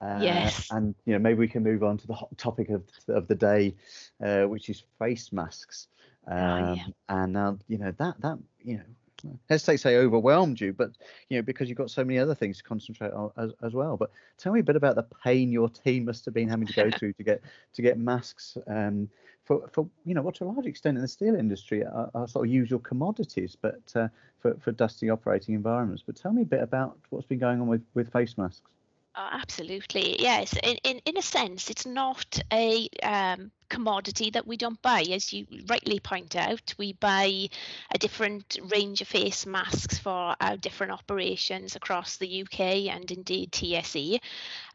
Uh, 0.00 0.18
yes. 0.20 0.68
And 0.72 0.96
you 1.06 1.12
know 1.12 1.20
maybe 1.20 1.38
we 1.38 1.48
can 1.48 1.62
move 1.62 1.84
on 1.84 1.96
to 1.98 2.06
the 2.08 2.14
hot 2.14 2.36
topic 2.36 2.70
of 2.70 2.82
of 3.06 3.28
the 3.28 3.36
day, 3.36 3.76
uh, 4.20 4.42
which 4.42 4.68
is 4.68 4.82
face 4.98 5.32
masks. 5.32 5.86
Um, 6.26 6.38
oh, 6.38 6.74
yeah. 6.74 6.86
And 7.08 7.32
now, 7.32 7.58
you 7.68 7.78
know, 7.78 7.92
that, 7.98 8.20
that, 8.20 8.38
you 8.62 8.76
know, 8.76 9.38
hesitate 9.48 9.76
to 9.76 9.78
say 9.78 9.96
overwhelmed 9.96 10.60
you, 10.60 10.72
but, 10.72 10.90
you 11.28 11.38
know, 11.38 11.42
because 11.42 11.68
you've 11.68 11.78
got 11.78 11.90
so 11.90 12.04
many 12.04 12.18
other 12.18 12.34
things 12.34 12.58
to 12.58 12.64
concentrate 12.64 13.12
on 13.12 13.30
as, 13.36 13.52
as 13.62 13.72
well. 13.72 13.96
But 13.96 14.10
tell 14.36 14.52
me 14.52 14.60
a 14.60 14.62
bit 14.62 14.76
about 14.76 14.96
the 14.96 15.06
pain 15.22 15.50
your 15.50 15.68
team 15.68 16.04
must 16.04 16.24
have 16.26 16.34
been 16.34 16.48
having 16.48 16.66
to 16.66 16.72
go 16.72 16.90
through 16.90 17.14
to 17.14 17.22
get, 17.22 17.40
to 17.74 17.82
get 17.82 17.98
masks, 17.98 18.58
um, 18.66 19.08
for, 19.44 19.68
for, 19.72 19.86
you 20.04 20.14
know, 20.14 20.22
what 20.22 20.34
to 20.36 20.44
a 20.44 20.46
large 20.46 20.66
extent 20.66 20.96
in 20.96 21.02
the 21.02 21.08
steel 21.08 21.34
industry 21.34 21.84
are, 21.84 22.10
are 22.14 22.26
sort 22.28 22.46
of 22.46 22.52
usual 22.52 22.78
commodities, 22.78 23.56
but 23.60 23.80
uh, 23.94 24.08
for, 24.40 24.54
for 24.60 24.72
dusty 24.72 25.10
operating 25.10 25.54
environments. 25.54 26.02
But 26.04 26.16
tell 26.16 26.32
me 26.32 26.42
a 26.42 26.46
bit 26.46 26.62
about 26.62 26.98
what's 27.10 27.26
been 27.26 27.38
going 27.38 27.60
on 27.60 27.66
with, 27.66 27.84
with 27.94 28.10
face 28.12 28.38
masks. 28.38 28.70
Oh, 29.16 29.28
absolutely, 29.30 30.20
yes. 30.20 30.54
In, 30.64 30.76
in 30.82 31.00
in 31.04 31.16
a 31.16 31.22
sense, 31.22 31.70
it's 31.70 31.86
not 31.86 32.36
a 32.52 32.88
um, 33.04 33.52
commodity 33.68 34.30
that 34.30 34.46
we 34.46 34.56
don't 34.56 34.80
buy. 34.82 35.02
As 35.10 35.32
you 35.32 35.46
rightly 35.68 36.00
point 36.00 36.36
out, 36.36 36.74
we 36.78 36.92
buy 36.94 37.48
a 37.92 37.98
different 37.98 38.58
range 38.74 39.00
of 39.00 39.08
face 39.08 39.46
masks 39.46 39.98
for 39.98 40.34
our 40.40 40.56
different 40.56 40.92
operations 40.92 41.76
across 41.76 42.16
the 42.16 42.42
UK 42.42 42.60
and 42.94 43.10
indeed 43.10 43.52
TSE. 43.52 44.20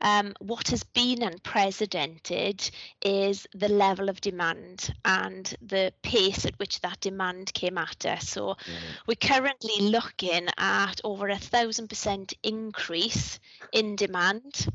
Um, 0.01 0.33
what 0.39 0.69
has 0.69 0.83
been 0.83 1.23
unprecedented 1.23 2.69
is 3.01 3.47
the 3.53 3.69
level 3.69 4.09
of 4.09 4.21
demand 4.21 4.93
and 5.05 5.53
the 5.61 5.93
pace 6.01 6.45
at 6.45 6.57
which 6.59 6.81
that 6.81 6.99
demand 6.99 7.53
came 7.53 7.77
at 7.77 8.05
us. 8.05 8.29
So 8.29 8.49
mm. 8.49 8.57
we're 9.07 9.15
currently 9.15 9.89
looking 9.89 10.47
at 10.57 11.01
over 11.03 11.29
a 11.29 11.37
thousand 11.37 11.87
percent 11.87 12.33
increase 12.43 13.39
in 13.71 13.95
demand. 13.95 14.67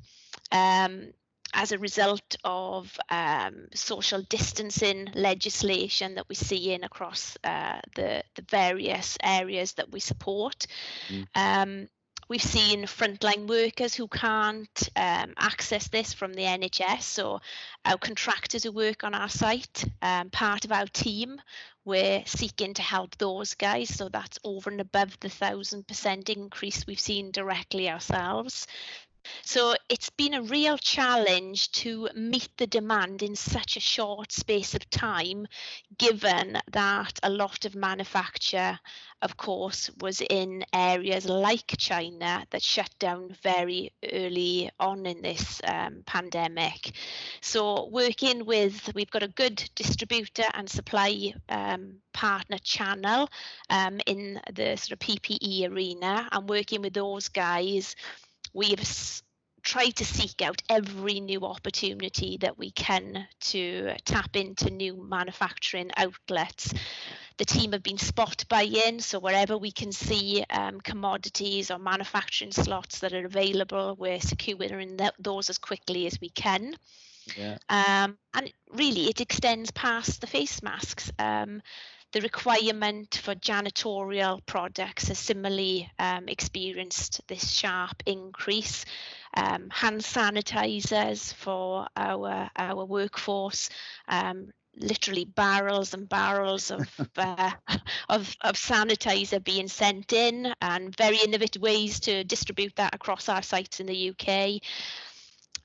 Um, 0.52 1.12
as 1.54 1.72
a 1.72 1.78
result 1.78 2.36
of 2.44 2.98
um, 3.10 3.68
social 3.74 4.22
distancing 4.22 5.08
legislation 5.14 6.16
that 6.16 6.28
we 6.28 6.34
see 6.34 6.54
seeing 6.54 6.84
across 6.84 7.36
uh, 7.44 7.80
the, 7.94 8.22
the 8.36 8.42
various 8.42 9.18
areas 9.22 9.72
that 9.74 9.90
we 9.90 10.00
support. 10.00 10.66
Mm. 11.08 11.26
Um, 11.34 11.88
we've 12.28 12.42
seen 12.42 12.84
frontline 12.84 13.48
workers 13.48 13.94
who 13.94 14.08
can't 14.08 14.88
um, 14.96 15.34
access 15.36 15.88
this 15.88 16.12
from 16.14 16.32
the 16.32 16.42
NHS, 16.42 17.24
or 17.24 17.40
our 17.84 17.98
contractors 17.98 18.62
who 18.64 18.72
work 18.72 19.04
on 19.04 19.14
our 19.14 19.28
site, 19.28 19.84
um, 20.00 20.30
part 20.30 20.64
of 20.64 20.72
our 20.72 20.86
team, 20.86 21.40
we're 21.84 22.22
seeking 22.24 22.72
to 22.74 22.82
help 22.82 23.16
those 23.18 23.54
guys. 23.54 23.94
So 23.94 24.08
that's 24.08 24.38
over 24.42 24.70
and 24.70 24.80
above 24.80 25.18
the 25.20 25.28
thousand 25.28 25.86
percent 25.86 26.30
increase 26.30 26.86
we've 26.86 27.00
seen 27.00 27.30
directly 27.30 27.90
ourselves. 27.90 28.66
So 29.42 29.74
it's 29.88 30.10
been 30.10 30.34
a 30.34 30.42
real 30.42 30.78
challenge 30.78 31.70
to 31.72 32.08
meet 32.14 32.48
the 32.56 32.66
demand 32.66 33.22
in 33.22 33.36
such 33.36 33.76
a 33.76 33.80
short 33.80 34.32
space 34.32 34.74
of 34.74 34.88
time, 34.90 35.46
given 35.98 36.58
that 36.72 37.18
a 37.22 37.30
lot 37.30 37.64
of 37.64 37.74
manufacture, 37.74 38.78
of 39.22 39.36
course, 39.36 39.90
was 40.00 40.20
in 40.20 40.64
areas 40.72 41.26
like 41.26 41.74
China 41.78 42.46
that 42.50 42.62
shut 42.62 42.90
down 42.98 43.36
very 43.42 43.92
early 44.12 44.70
on 44.78 45.06
in 45.06 45.22
this 45.22 45.60
um, 45.64 46.02
pandemic. 46.06 46.92
So 47.40 47.88
working 47.90 48.44
with, 48.44 48.94
we've 48.94 49.10
got 49.10 49.22
a 49.22 49.28
good 49.28 49.68
distributor 49.74 50.44
and 50.54 50.68
supply 50.68 51.34
um, 51.48 52.00
partner 52.12 52.58
channel 52.58 53.28
um, 53.70 54.00
in 54.06 54.40
the 54.52 54.76
sort 54.76 54.92
of 54.92 54.98
PPE 55.00 55.70
arena 55.70 56.28
and 56.32 56.48
working 56.48 56.82
with 56.82 56.94
those 56.94 57.28
guys 57.28 57.96
we've 58.54 58.80
tried 59.62 59.96
to 59.96 60.04
seek 60.04 60.42
out 60.42 60.62
every 60.68 61.20
new 61.20 61.40
opportunity 61.44 62.36
that 62.38 62.58
we 62.58 62.70
can 62.70 63.26
to 63.40 63.92
tap 64.04 64.36
into 64.36 64.70
new 64.70 64.94
manufacturing 64.94 65.90
outlets. 65.96 66.72
The 67.38 67.44
team 67.44 67.72
have 67.72 67.82
been 67.82 67.98
spot 67.98 68.44
buying, 68.48 69.00
so 69.00 69.18
wherever 69.18 69.58
we 69.58 69.72
can 69.72 69.90
see 69.90 70.44
um, 70.50 70.80
commodities 70.80 71.70
or 71.70 71.78
manufacturing 71.78 72.52
slots 72.52 73.00
that 73.00 73.12
are 73.12 73.24
available, 73.24 73.96
we're 73.98 74.20
securing 74.20 74.98
those 75.18 75.50
as 75.50 75.58
quickly 75.58 76.06
as 76.06 76.20
we 76.20 76.28
can. 76.28 76.76
Yeah. 77.36 77.56
Um, 77.68 78.18
and 78.34 78.52
really, 78.72 79.08
it 79.08 79.20
extends 79.20 79.70
past 79.70 80.20
the 80.20 80.26
face 80.26 80.62
masks. 80.62 81.10
Um, 81.18 81.62
the 82.14 82.20
requirement 82.20 83.20
for 83.24 83.34
janitorial 83.34 84.40
products 84.46 85.08
has 85.08 85.18
similarly 85.18 85.90
um, 85.98 86.28
experienced 86.28 87.20
this 87.26 87.50
sharp 87.50 88.04
increase. 88.06 88.84
Um, 89.36 89.68
hand 89.70 90.00
sanitizers 90.00 91.34
for 91.34 91.88
our 91.96 92.48
our 92.54 92.84
workforce, 92.84 93.68
um, 94.06 94.52
literally 94.76 95.24
barrels 95.24 95.92
and 95.92 96.08
barrels 96.08 96.70
of 96.70 96.88
uh, 97.16 97.50
of, 98.08 98.36
of 98.42 98.54
sanitizer 98.54 99.42
being 99.42 99.66
sent 99.66 100.12
in, 100.12 100.54
and 100.62 100.96
very 100.96 101.16
innovative 101.16 101.62
ways 101.62 101.98
to 102.00 102.22
distribute 102.22 102.76
that 102.76 102.94
across 102.94 103.28
our 103.28 103.42
sites 103.42 103.80
in 103.80 103.86
the 103.86 104.10
UK. 104.10 104.60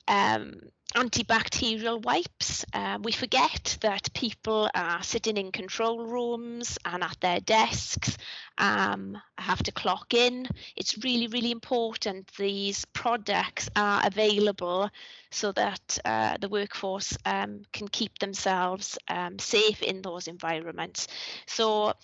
Um, 0.08 0.62
antibacterial 0.94 2.02
wipes. 2.02 2.64
Uh, 2.72 2.98
we 3.02 3.12
forget 3.12 3.78
that 3.80 4.12
people 4.12 4.68
are 4.74 5.02
sitting 5.02 5.36
in 5.36 5.52
control 5.52 6.04
rooms 6.06 6.78
and 6.84 7.02
at 7.02 7.16
their 7.20 7.40
desks, 7.40 8.16
um, 8.58 9.16
have 9.38 9.62
to 9.62 9.72
clock 9.72 10.14
in. 10.14 10.46
It's 10.76 11.02
really, 11.04 11.28
really 11.28 11.50
important 11.50 12.30
these 12.36 12.84
products 12.86 13.68
are 13.76 14.02
available 14.04 14.90
so 15.30 15.52
that 15.52 15.98
uh, 16.04 16.36
the 16.40 16.48
workforce 16.48 17.16
um, 17.24 17.62
can 17.72 17.88
keep 17.88 18.18
themselves 18.18 18.98
um, 19.08 19.38
safe 19.38 19.82
in 19.82 20.02
those 20.02 20.28
environments. 20.28 21.08
So 21.46 21.94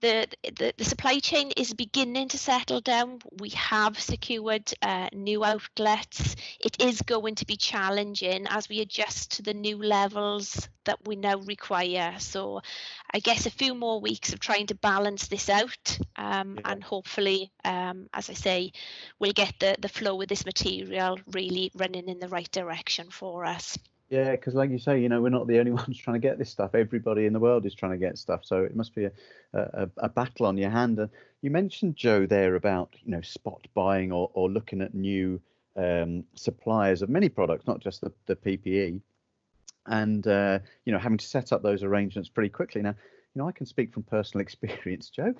the, 0.00 0.28
the, 0.42 0.72
the 0.76 0.84
supply 0.84 1.18
chain 1.18 1.50
is 1.56 1.74
beginning 1.74 2.28
to 2.28 2.38
settle 2.38 2.80
down. 2.80 3.20
We 3.40 3.50
have 3.50 4.00
secured 4.00 4.72
uh, 4.80 5.08
new 5.12 5.44
outlets. 5.44 6.36
It 6.60 6.80
is 6.80 7.02
going 7.02 7.36
to 7.36 7.46
be 7.46 7.56
challenging 7.56 8.46
as 8.48 8.68
we 8.68 8.80
adjust 8.80 9.32
to 9.32 9.42
the 9.42 9.54
new 9.54 9.82
levels 9.82 10.68
that 10.84 11.06
we 11.06 11.16
now 11.16 11.38
require. 11.38 12.14
So, 12.18 12.60
I 13.12 13.18
guess 13.18 13.46
a 13.46 13.50
few 13.50 13.74
more 13.74 14.00
weeks 14.00 14.32
of 14.32 14.40
trying 14.40 14.66
to 14.68 14.74
balance 14.74 15.28
this 15.28 15.48
out, 15.48 15.98
um, 16.16 16.56
yeah. 16.56 16.72
and 16.72 16.84
hopefully, 16.84 17.50
um, 17.64 18.08
as 18.12 18.30
I 18.30 18.34
say, 18.34 18.72
we'll 19.18 19.32
get 19.32 19.54
the 19.58 19.76
the 19.80 19.88
flow 19.88 20.20
of 20.20 20.28
this 20.28 20.46
material 20.46 21.18
really 21.32 21.70
running 21.74 22.08
in 22.08 22.20
the 22.20 22.28
right 22.28 22.50
direction 22.50 23.10
for 23.10 23.44
us. 23.44 23.76
Yeah, 24.10 24.30
because 24.30 24.54
like 24.54 24.70
you 24.70 24.78
say, 24.78 25.00
you 25.00 25.08
know, 25.08 25.20
we're 25.20 25.28
not 25.28 25.46
the 25.46 25.58
only 25.58 25.70
ones 25.82 25.98
trying 25.98 26.20
to 26.20 26.26
get 26.26 26.38
this 26.38 26.50
stuff. 26.50 26.74
Everybody 26.74 27.26
in 27.26 27.32
the 27.32 27.40
world 27.40 27.66
is 27.66 27.74
trying 27.74 27.92
to 27.92 27.98
get 27.98 28.16
stuff, 28.18 28.44
so 28.44 28.62
it 28.62 28.74
must 28.74 28.94
be 28.94 29.04
a, 29.04 29.12
a, 29.52 29.88
a 29.98 30.08
battle 30.08 30.46
on 30.46 30.56
your 30.56 30.70
hand. 30.70 30.98
And 30.98 31.10
you 31.42 31.50
mentioned 31.50 31.96
Jo 31.96 32.26
there 32.26 32.54
about 32.54 32.90
you 33.04 33.10
know 33.10 33.20
spot 33.20 33.66
buying 33.74 34.12
or, 34.12 34.30
or 34.32 34.50
looking 34.50 34.80
at 34.80 34.94
new 34.94 35.40
um, 35.76 36.24
suppliers 36.34 37.02
of 37.02 37.10
many 37.10 37.28
products, 37.28 37.66
not 37.66 37.80
just 37.80 38.00
the, 38.00 38.12
the 38.26 38.36
PPE, 38.36 39.00
and 39.86 40.26
uh, 40.26 40.58
you 40.84 40.92
know 40.92 40.98
having 40.98 41.18
to 41.18 41.26
set 41.26 41.52
up 41.52 41.62
those 41.62 41.82
arrangements 41.82 42.30
pretty 42.30 42.50
quickly. 42.50 42.80
Now, 42.80 42.94
you 43.34 43.42
know, 43.42 43.48
I 43.48 43.52
can 43.52 43.66
speak 43.66 43.92
from 43.92 44.04
personal 44.04 44.40
experience, 44.46 45.10
Jo, 45.10 45.34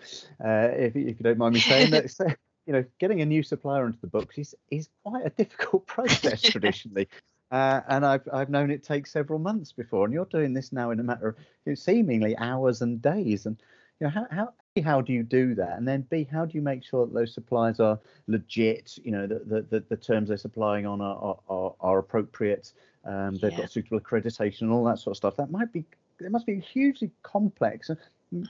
uh, 0.45 0.69
if, 0.75 0.95
if 0.95 1.19
you 1.19 1.25
don't 1.25 1.39
mind 1.39 1.55
me 1.55 1.61
saying 1.61 1.91
that. 1.91 2.37
You 2.67 2.75
know, 2.75 2.85
getting 3.01 3.23
a 3.23 3.25
new 3.25 3.43
supplier 3.43 3.87
into 3.87 3.99
the 3.99 4.09
books 4.09 4.37
is 4.37 4.55
is 4.71 4.91
quite 5.03 5.25
a 5.25 5.31
difficult 5.31 5.87
process 5.87 6.43
traditionally. 6.43 7.09
Uh, 7.51 7.81
and 7.89 8.05
I've 8.05 8.29
I've 8.33 8.51
known 8.51 8.71
it 8.71 8.83
takes 8.83 9.11
several 9.11 9.39
months 9.39 9.73
before, 9.73 10.05
and 10.05 10.13
you're 10.13 10.27
doing 10.27 10.53
this 10.53 10.73
now 10.73 10.91
in 10.91 11.01
a 11.01 11.03
matter 11.03 11.29
of 11.29 11.37
you 11.65 11.73
know, 11.73 11.75
seemingly 11.75 12.37
hours 12.37 12.83
and 12.83 13.01
days. 13.01 13.47
And 13.47 13.57
you 14.01 14.07
know, 14.07 14.11
how 14.11 14.27
how 14.31 14.53
how 14.83 15.01
do 15.01 15.13
you 15.13 15.23
do 15.23 15.55
that? 15.55 15.79
And 15.79 15.89
then 15.89 16.03
B, 16.11 16.29
how 16.31 16.45
do 16.45 16.57
you 16.57 16.63
make 16.63 16.85
sure 16.85 17.07
that 17.07 17.15
those 17.15 17.33
suppliers 17.33 17.81
are 17.81 17.99
legit? 18.27 18.99
You 19.03 19.13
know, 19.13 19.27
the 19.27 19.67
the, 19.71 19.85
the 19.89 19.97
terms 19.97 20.29
they're 20.29 20.37
supplying 20.37 20.87
on 20.87 21.01
are 21.01 21.39
are, 21.49 21.75
are 21.81 21.99
appropriate. 21.99 22.73
Um, 23.05 23.39
they've 23.39 23.53
yeah. 23.53 23.59
got 23.59 23.73
suitable 23.73 24.01
accreditation 24.01 24.63
and 24.63 24.73
all 24.73 24.85
that 24.85 24.99
sort 24.99 25.13
of 25.13 25.17
stuff. 25.17 25.37
That 25.37 25.51
might 25.51 25.73
be 25.73 25.85
it 26.21 26.31
must 26.31 26.47
be 26.47 26.61
hugely 26.61 27.11
complex, 27.23 27.91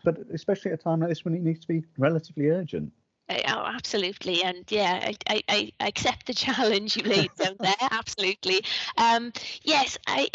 but 0.02 0.18
especially 0.32 0.72
at 0.72 0.80
a 0.80 0.82
time 0.82 1.00
like 1.00 1.08
this 1.08 1.24
when 1.24 1.34
it 1.34 1.42
needs 1.42 1.60
to 1.60 1.68
be 1.68 1.84
relatively 1.98 2.48
urgent. 2.48 2.92
Oh, 3.30 3.64
absolutely, 3.66 4.42
and 4.42 4.64
yeah, 4.70 5.12
I, 5.28 5.42
I, 5.48 5.72
I 5.80 5.86
accept 5.88 6.26
the 6.26 6.34
challenge 6.34 6.96
you 6.96 7.02
laid 7.02 7.34
down 7.36 7.56
there. 7.60 7.74
absolutely, 7.90 8.62
um, 8.96 9.32
yes, 9.62 9.98
I, 10.06 10.28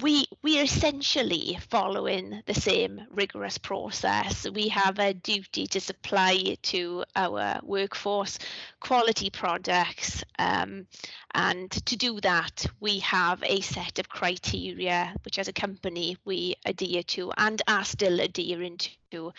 we 0.00 0.24
we 0.42 0.58
are 0.58 0.64
essentially 0.64 1.58
following 1.68 2.42
the 2.46 2.54
same 2.54 3.02
rigorous 3.10 3.58
process. 3.58 4.48
We 4.48 4.68
have 4.68 4.98
a 4.98 5.14
duty 5.14 5.66
to 5.68 5.80
supply 5.80 6.56
to 6.62 7.04
our 7.14 7.60
workforce 7.62 8.38
quality 8.80 9.30
products, 9.30 10.24
um, 10.38 10.86
and 11.34 11.70
to 11.86 11.96
do 11.96 12.20
that, 12.20 12.66
we 12.80 13.00
have 13.00 13.42
a 13.44 13.60
set 13.60 13.98
of 13.98 14.08
criteria 14.08 15.14
which, 15.24 15.38
as 15.38 15.48
a 15.48 15.52
company, 15.52 16.16
we 16.24 16.56
adhere 16.64 17.02
to 17.04 17.32
and 17.36 17.60
are 17.68 17.84
still 17.84 18.20
adhering 18.20 18.78
to. 19.10 19.32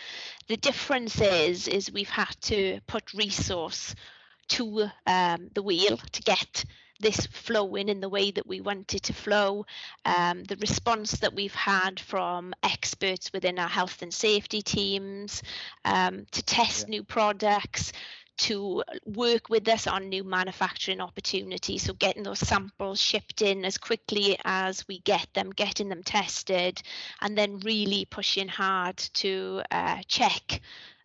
The 0.48 0.56
difference 0.56 1.20
is 1.20 1.68
is 1.68 1.92
we've 1.92 2.08
had 2.08 2.40
to 2.42 2.80
put 2.86 3.12
resource 3.14 3.94
to 4.48 4.88
um, 5.06 5.50
the 5.54 5.62
wheel 5.62 5.96
to 5.96 6.22
get 6.22 6.64
this 7.00 7.26
flowing 7.26 7.88
in 7.88 8.00
the 8.00 8.08
way 8.08 8.30
that 8.30 8.46
we 8.46 8.60
want 8.60 8.94
it 8.94 9.04
to 9.04 9.12
flow. 9.12 9.66
Um, 10.04 10.44
the 10.44 10.56
response 10.56 11.12
that 11.12 11.34
we've 11.34 11.54
had 11.54 12.00
from 12.00 12.54
experts 12.62 13.32
within 13.32 13.58
our 13.58 13.68
health 13.68 14.02
and 14.02 14.12
safety 14.12 14.62
teams 14.62 15.42
um, 15.84 16.26
to 16.32 16.42
test 16.42 16.86
yeah. 16.86 16.90
new 16.90 17.02
products, 17.02 17.92
to 18.36 18.82
work 19.04 19.48
with 19.48 19.68
us 19.68 19.86
on 19.86 20.08
new 20.08 20.24
manufacturing 20.24 21.00
opportunities. 21.00 21.82
So 21.82 21.92
getting 21.92 22.24
those 22.24 22.40
samples 22.40 23.00
shipped 23.00 23.42
in 23.42 23.64
as 23.64 23.78
quickly 23.78 24.36
as 24.44 24.86
we 24.88 24.98
get 25.00 25.26
them, 25.34 25.50
getting 25.50 25.88
them 25.88 26.02
tested, 26.02 26.82
and 27.20 27.38
then 27.38 27.60
really 27.60 28.06
pushing 28.06 28.48
hard 28.48 28.96
to 28.96 29.62
uh, 29.70 29.98
check 30.08 30.60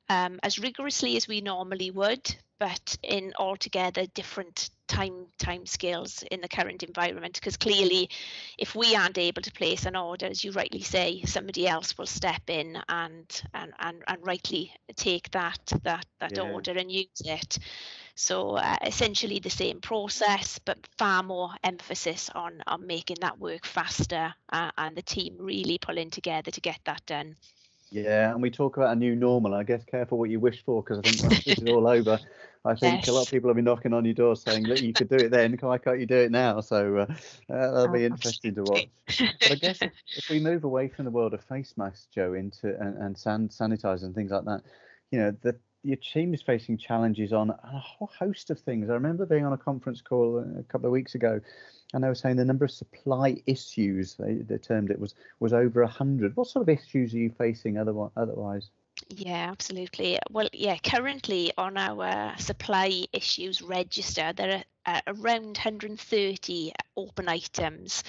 um, 0.10 0.39
as 0.41 0.58
rigorously 0.58 1.17
as 1.17 1.27
we 1.27 1.41
normally 1.41 1.91
would, 1.91 2.36
but 2.60 2.98
in 3.03 3.34
altogether 3.38 4.05
different 4.08 4.72
time 4.89 5.27
time 5.38 5.65
scales 5.65 6.24
in 6.31 6.41
the 6.41 6.48
current 6.48 6.84
environment 6.84 7.36
because 7.36 7.55
clearly 7.55 8.10
if 8.58 8.75
we 8.75 8.96
aren't 8.96 9.17
able 9.17 9.41
to 9.41 9.51
place 9.51 9.86
an 9.86 9.96
order 9.96 10.25
as 10.25 10.43
you 10.43 10.51
rightly 10.51 10.81
say 10.81 11.22
somebody 11.25 11.67
else 11.67 11.98
will 11.98 12.08
step 12.08 12.41
in 12.48 12.77
and 12.89 13.41
and 13.53 13.72
and, 13.79 14.03
and 14.08 14.17
rightly 14.25 14.74
take 14.96 15.30
that 15.32 15.60
that 15.84 16.06
that 16.19 16.36
yeah. 16.36 16.41
order 16.41 16.71
and 16.71 16.91
use 16.91 17.21
it 17.23 17.60
so 18.15 18.58
uh, 18.58 18.75
essentially 18.86 19.39
the 19.39 19.49
same 19.49 19.80
process 19.80 20.60
but 20.65 20.78
far 20.97 21.21
more 21.21 21.52
emphasis 21.63 22.30
on 22.34 22.62
on 22.65 22.86
making 22.86 23.17
that 23.21 23.39
work 23.39 23.65
faster 23.65 24.34
uh, 24.52 24.71
and 24.78 24.97
the 24.97 25.04
team 25.04 25.36
really 25.38 25.78
pulling 25.78 26.10
together 26.10 26.49
to 26.49 26.62
get 26.62 26.80
that 26.86 27.06
done 27.06 27.36
yeah, 27.91 28.32
and 28.32 28.41
we 28.41 28.52
talk 28.52 28.78
about 28.78 28.91
a 28.91 28.95
new 28.95 29.15
normal. 29.15 29.54
I 29.54 29.63
guess 29.63 29.84
careful 29.84 30.17
what 30.17 30.30
you 30.30 30.39
wish 30.39 30.63
for 30.63 30.84
because 30.84 30.99
I 30.99 31.02
think 31.02 31.23
once 31.23 31.43
this 31.43 31.58
is 31.60 31.69
all 31.69 31.88
over, 31.88 32.19
I 32.65 32.75
think 32.75 33.02
yes. 33.02 33.08
a 33.08 33.13
lot 33.13 33.23
of 33.23 33.32
people 33.32 33.49
have 33.49 33.56
been 33.56 33.65
knocking 33.65 33.93
on 33.93 34.06
your 34.06 34.13
door 34.13 34.36
saying, 34.36 34.65
"Look, 34.65 34.82
you 34.82 34.93
could 34.93 35.10
do 35.10 35.15
it 35.15 35.32
then. 35.32 35.58
Why 35.60 35.78
can't 35.78 35.99
you 35.99 36.06
do 36.06 36.17
it 36.17 36.32
now?" 36.32 36.62
So 36.62 36.97
uh, 36.97 37.06
that'll 37.47 37.88
be 37.88 38.04
oh, 38.04 38.08
interesting 38.08 38.56
to 38.56 38.63
watch. 38.63 38.89
But 39.08 39.52
I 39.52 39.56
guess 39.56 39.82
if, 39.82 39.91
if, 40.15 40.30
we 40.30 40.39
move 40.39 40.63
away 40.63 40.89
from 40.89 41.06
the 41.06 41.12
world 41.12 41.34
of 41.34 41.43
face 41.43 41.73
masks, 41.78 42.08
Jo, 42.13 42.34
into 42.34 42.80
and, 42.80 42.97
and 42.97 43.17
sand 43.17 43.49
sanitizer 43.49 44.04
and 44.04 44.13
things 44.13 44.32
like 44.32 44.45
that, 44.45 44.62
you 45.12 45.19
know, 45.19 45.36
the 45.41 45.56
your 45.84 45.97
team 45.97 46.34
is 46.34 46.41
facing 46.41 46.78
challenges 46.78 47.32
on 47.32 47.49
a 47.49 47.80
whole 47.80 48.12
host 48.17 48.49
of 48.49 48.60
things. 48.60 48.89
I 48.89 48.93
remember 48.93 49.25
being 49.25 49.45
on 49.45 49.54
a 49.54 49.58
conference 49.58 50.02
call 50.02 50.43
a 50.60 50.63
couple 50.63 50.88
of 50.88 50.91
weeks 50.91 51.15
ago, 51.15 51.39
and 51.93 52.04
they 52.04 52.08
were 52.08 52.15
saying 52.15 52.36
the 52.36 52.45
number 52.45 52.65
of 52.65 52.71
supply 52.71 53.41
issues 53.45 54.15
they, 54.15 54.36
they 54.36 54.58
termed 54.58 54.91
it 54.91 54.99
was 54.99 55.15
was 55.39 55.54
over 55.54 55.82
a 55.82 55.88
hundred. 55.88 56.36
What 56.36 56.47
sort 56.47 56.63
of 56.63 56.69
issues 56.69 57.13
are 57.13 57.19
you 57.19 57.32
facing 57.32 57.78
otherwise? 57.78 58.69
Yeah, 59.10 59.50
absolutely. 59.50 60.19
Well, 60.30 60.50
yeah, 60.54 60.78
currently 60.78 61.52
on 61.58 61.78
our 61.78 62.38
supply 62.38 63.06
issues 63.12 63.60
register, 63.60 64.34
there 64.34 64.58
are 64.58 64.63
uh, 64.86 65.02
around 65.08 65.58
130 65.58 66.72
open 66.95 67.28
items 67.28 68.04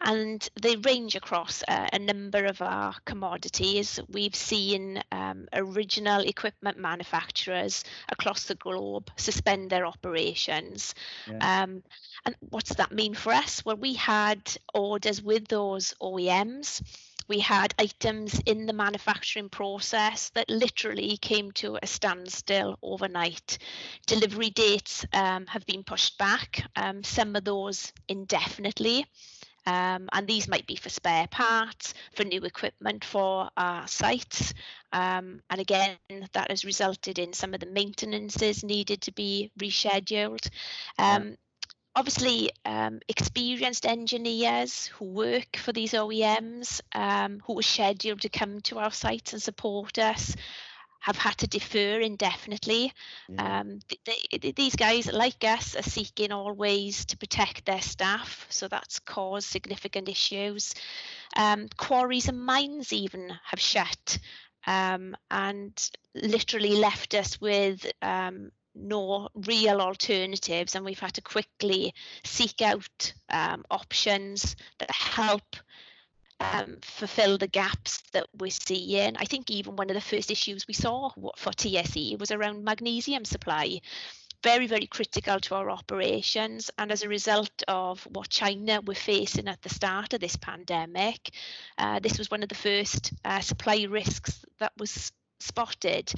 and 0.00 0.48
they 0.60 0.76
range 0.76 1.16
across 1.16 1.62
uh, 1.66 1.88
a 1.92 1.98
number 1.98 2.44
of 2.44 2.60
our 2.60 2.94
commodities. 3.06 3.98
We've 4.08 4.34
seen 4.34 5.02
um, 5.10 5.48
original 5.54 6.20
equipment 6.20 6.78
manufacturers 6.78 7.82
across 8.10 8.44
the 8.44 8.54
globe 8.54 9.10
suspend 9.16 9.70
their 9.70 9.86
operations. 9.86 10.94
Yeah. 11.30 11.62
Um, 11.62 11.82
and 12.26 12.36
what's 12.50 12.74
that 12.74 12.92
mean 12.92 13.14
for 13.14 13.32
us? 13.32 13.64
Well, 13.64 13.76
we 13.76 13.94
had 13.94 14.54
orders 14.74 15.22
with 15.22 15.48
those 15.48 15.94
OEMs 16.00 16.82
we 17.32 17.38
had 17.38 17.72
items 17.78 18.38
in 18.44 18.66
the 18.66 18.74
manufacturing 18.74 19.48
process 19.48 20.28
that 20.34 20.50
literally 20.50 21.16
came 21.16 21.50
to 21.52 21.78
a 21.82 21.86
standstill 21.86 22.78
overnight. 22.82 23.56
Delivery 24.06 24.50
dates 24.50 25.06
um, 25.14 25.46
have 25.46 25.64
been 25.64 25.82
pushed 25.82 26.18
back, 26.18 26.62
um, 26.76 27.02
some 27.02 27.34
of 27.34 27.42
those 27.42 27.90
indefinitely. 28.06 29.06
Um, 29.64 30.10
and 30.12 30.26
these 30.26 30.46
might 30.46 30.66
be 30.66 30.76
for 30.76 30.90
spare 30.90 31.26
parts, 31.28 31.94
for 32.14 32.24
new 32.24 32.42
equipment 32.42 33.02
for 33.02 33.48
our 33.56 33.86
sites. 33.88 34.52
Um, 34.92 35.40
and 35.48 35.58
again, 35.58 35.96
that 36.34 36.50
has 36.50 36.66
resulted 36.66 37.18
in 37.18 37.32
some 37.32 37.54
of 37.54 37.60
the 37.60 37.66
maintenances 37.66 38.62
needed 38.62 39.00
to 39.02 39.12
be 39.12 39.50
rescheduled. 39.58 40.46
Um, 40.98 41.36
obviously 41.94 42.50
um, 42.64 43.00
experienced 43.08 43.86
engineers 43.86 44.86
who 44.86 45.04
work 45.04 45.56
for 45.56 45.72
these 45.72 45.92
OEMs 45.92 46.80
um, 46.94 47.40
who 47.46 47.58
are 47.58 47.62
scheduled 47.62 48.22
to 48.22 48.28
come 48.28 48.60
to 48.62 48.78
our 48.78 48.90
sites 48.90 49.32
and 49.32 49.42
support 49.42 49.98
us 49.98 50.34
have 51.02 51.16
had 51.16 51.36
to 51.36 51.48
defer 51.48 51.98
indefinitely. 51.98 52.92
Yeah. 53.28 53.60
Um, 53.60 53.80
they, 54.06 54.38
they, 54.38 54.52
these 54.52 54.76
guys, 54.76 55.12
like 55.12 55.42
us, 55.42 55.74
are 55.74 55.82
seeking 55.82 56.30
all 56.30 56.54
ways 56.54 57.04
to 57.06 57.16
protect 57.16 57.66
their 57.66 57.82
staff, 57.82 58.46
so 58.50 58.68
that's 58.68 59.00
caused 59.00 59.48
significant 59.48 60.08
issues. 60.08 60.74
Um, 61.36 61.66
quarries 61.76 62.28
and 62.28 62.40
mines 62.40 62.92
even 62.92 63.32
have 63.46 63.58
shut 63.58 64.18
um, 64.64 65.16
and 65.28 65.90
literally 66.14 66.76
left 66.76 67.14
us 67.14 67.40
with 67.40 67.84
um, 68.00 68.52
no 68.74 69.28
real 69.34 69.80
alternatives 69.80 70.74
and 70.74 70.84
we've 70.84 70.98
had 70.98 71.14
to 71.14 71.22
quickly 71.22 71.94
seek 72.24 72.62
out 72.62 73.12
um, 73.30 73.64
options 73.70 74.56
that 74.78 74.90
help 74.90 75.56
um, 76.40 76.78
fulfill 76.82 77.38
the 77.38 77.46
gaps 77.46 78.02
that 78.12 78.26
we're 78.38 78.50
seeing. 78.50 79.16
I 79.16 79.24
think 79.24 79.50
even 79.50 79.76
one 79.76 79.90
of 79.90 79.94
the 79.94 80.00
first 80.00 80.30
issues 80.30 80.66
we 80.66 80.74
saw 80.74 81.10
for 81.36 81.52
TSE 81.52 82.16
was 82.18 82.30
around 82.30 82.64
magnesium 82.64 83.24
supply. 83.24 83.80
Very, 84.42 84.66
very 84.66 84.88
critical 84.88 85.38
to 85.38 85.54
our 85.54 85.70
operations. 85.70 86.68
And 86.76 86.90
as 86.90 87.04
a 87.04 87.08
result 87.08 87.62
of 87.68 88.02
what 88.12 88.28
China 88.28 88.80
were 88.84 88.94
facing 88.94 89.46
at 89.46 89.62
the 89.62 89.68
start 89.68 90.14
of 90.14 90.20
this 90.20 90.34
pandemic, 90.34 91.30
uh, 91.78 92.00
this 92.00 92.18
was 92.18 92.28
one 92.28 92.42
of 92.42 92.48
the 92.48 92.56
first 92.56 93.12
uh, 93.24 93.40
supply 93.40 93.86
risks 93.88 94.44
that 94.58 94.72
was 94.76 95.12
spotted. 95.42 96.12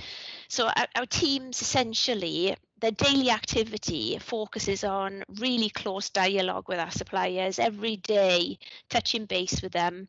So 0.48 0.66
our, 0.66 0.86
our 0.96 1.06
teams 1.06 1.60
essentially 1.60 2.56
their 2.80 2.90
daily 2.90 3.30
activity 3.30 4.18
focuses 4.18 4.84
on 4.84 5.24
really 5.38 5.70
close 5.70 6.10
dialogue 6.10 6.68
with 6.68 6.78
our 6.78 6.90
suppliers 6.90 7.58
every 7.58 7.96
day, 7.96 8.58
touching 8.90 9.24
base 9.24 9.62
with 9.62 9.72
them, 9.72 10.06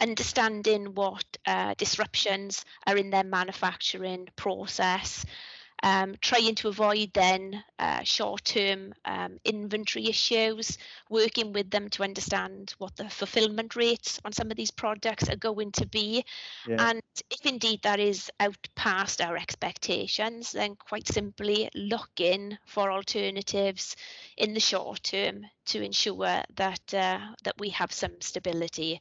understanding 0.00 0.94
what 0.94 1.24
uh, 1.46 1.74
disruptions 1.78 2.64
are 2.86 2.96
in 2.98 3.10
their 3.10 3.24
manufacturing 3.24 4.28
process, 4.36 5.24
um, 5.82 6.14
trying 6.20 6.54
to 6.56 6.68
avoid 6.68 7.10
then 7.14 7.62
uh, 7.78 8.02
short-term 8.02 8.92
um, 9.04 9.38
inventory 9.44 10.06
issues, 10.08 10.76
working 11.08 11.52
with 11.52 11.70
them 11.70 11.88
to 11.90 12.02
understand 12.02 12.74
what 12.78 12.96
the 12.96 13.08
fulfillment 13.08 13.76
rates 13.76 14.20
on 14.24 14.32
some 14.32 14.50
of 14.50 14.56
these 14.56 14.70
products 14.70 15.28
are 15.28 15.36
going 15.36 15.72
to 15.72 15.86
be. 15.86 16.24
Yeah. 16.68 16.90
And 16.90 17.00
if 17.30 17.46
indeed 17.46 17.80
that 17.82 18.00
is 18.00 18.30
out 18.40 18.56
past 18.76 19.20
our 19.20 19.36
expectations, 19.36 20.52
then 20.52 20.76
quite 20.76 21.08
simply 21.08 21.70
looking 21.74 22.58
for 22.66 22.90
alternatives 22.90 23.96
in 24.36 24.54
the 24.54 24.60
short 24.60 25.02
term 25.02 25.46
to 25.66 25.82
ensure 25.82 26.42
that 26.56 26.94
uh, 26.94 27.20
that 27.44 27.54
we 27.58 27.70
have 27.70 27.92
some 27.92 28.20
stability. 28.20 29.00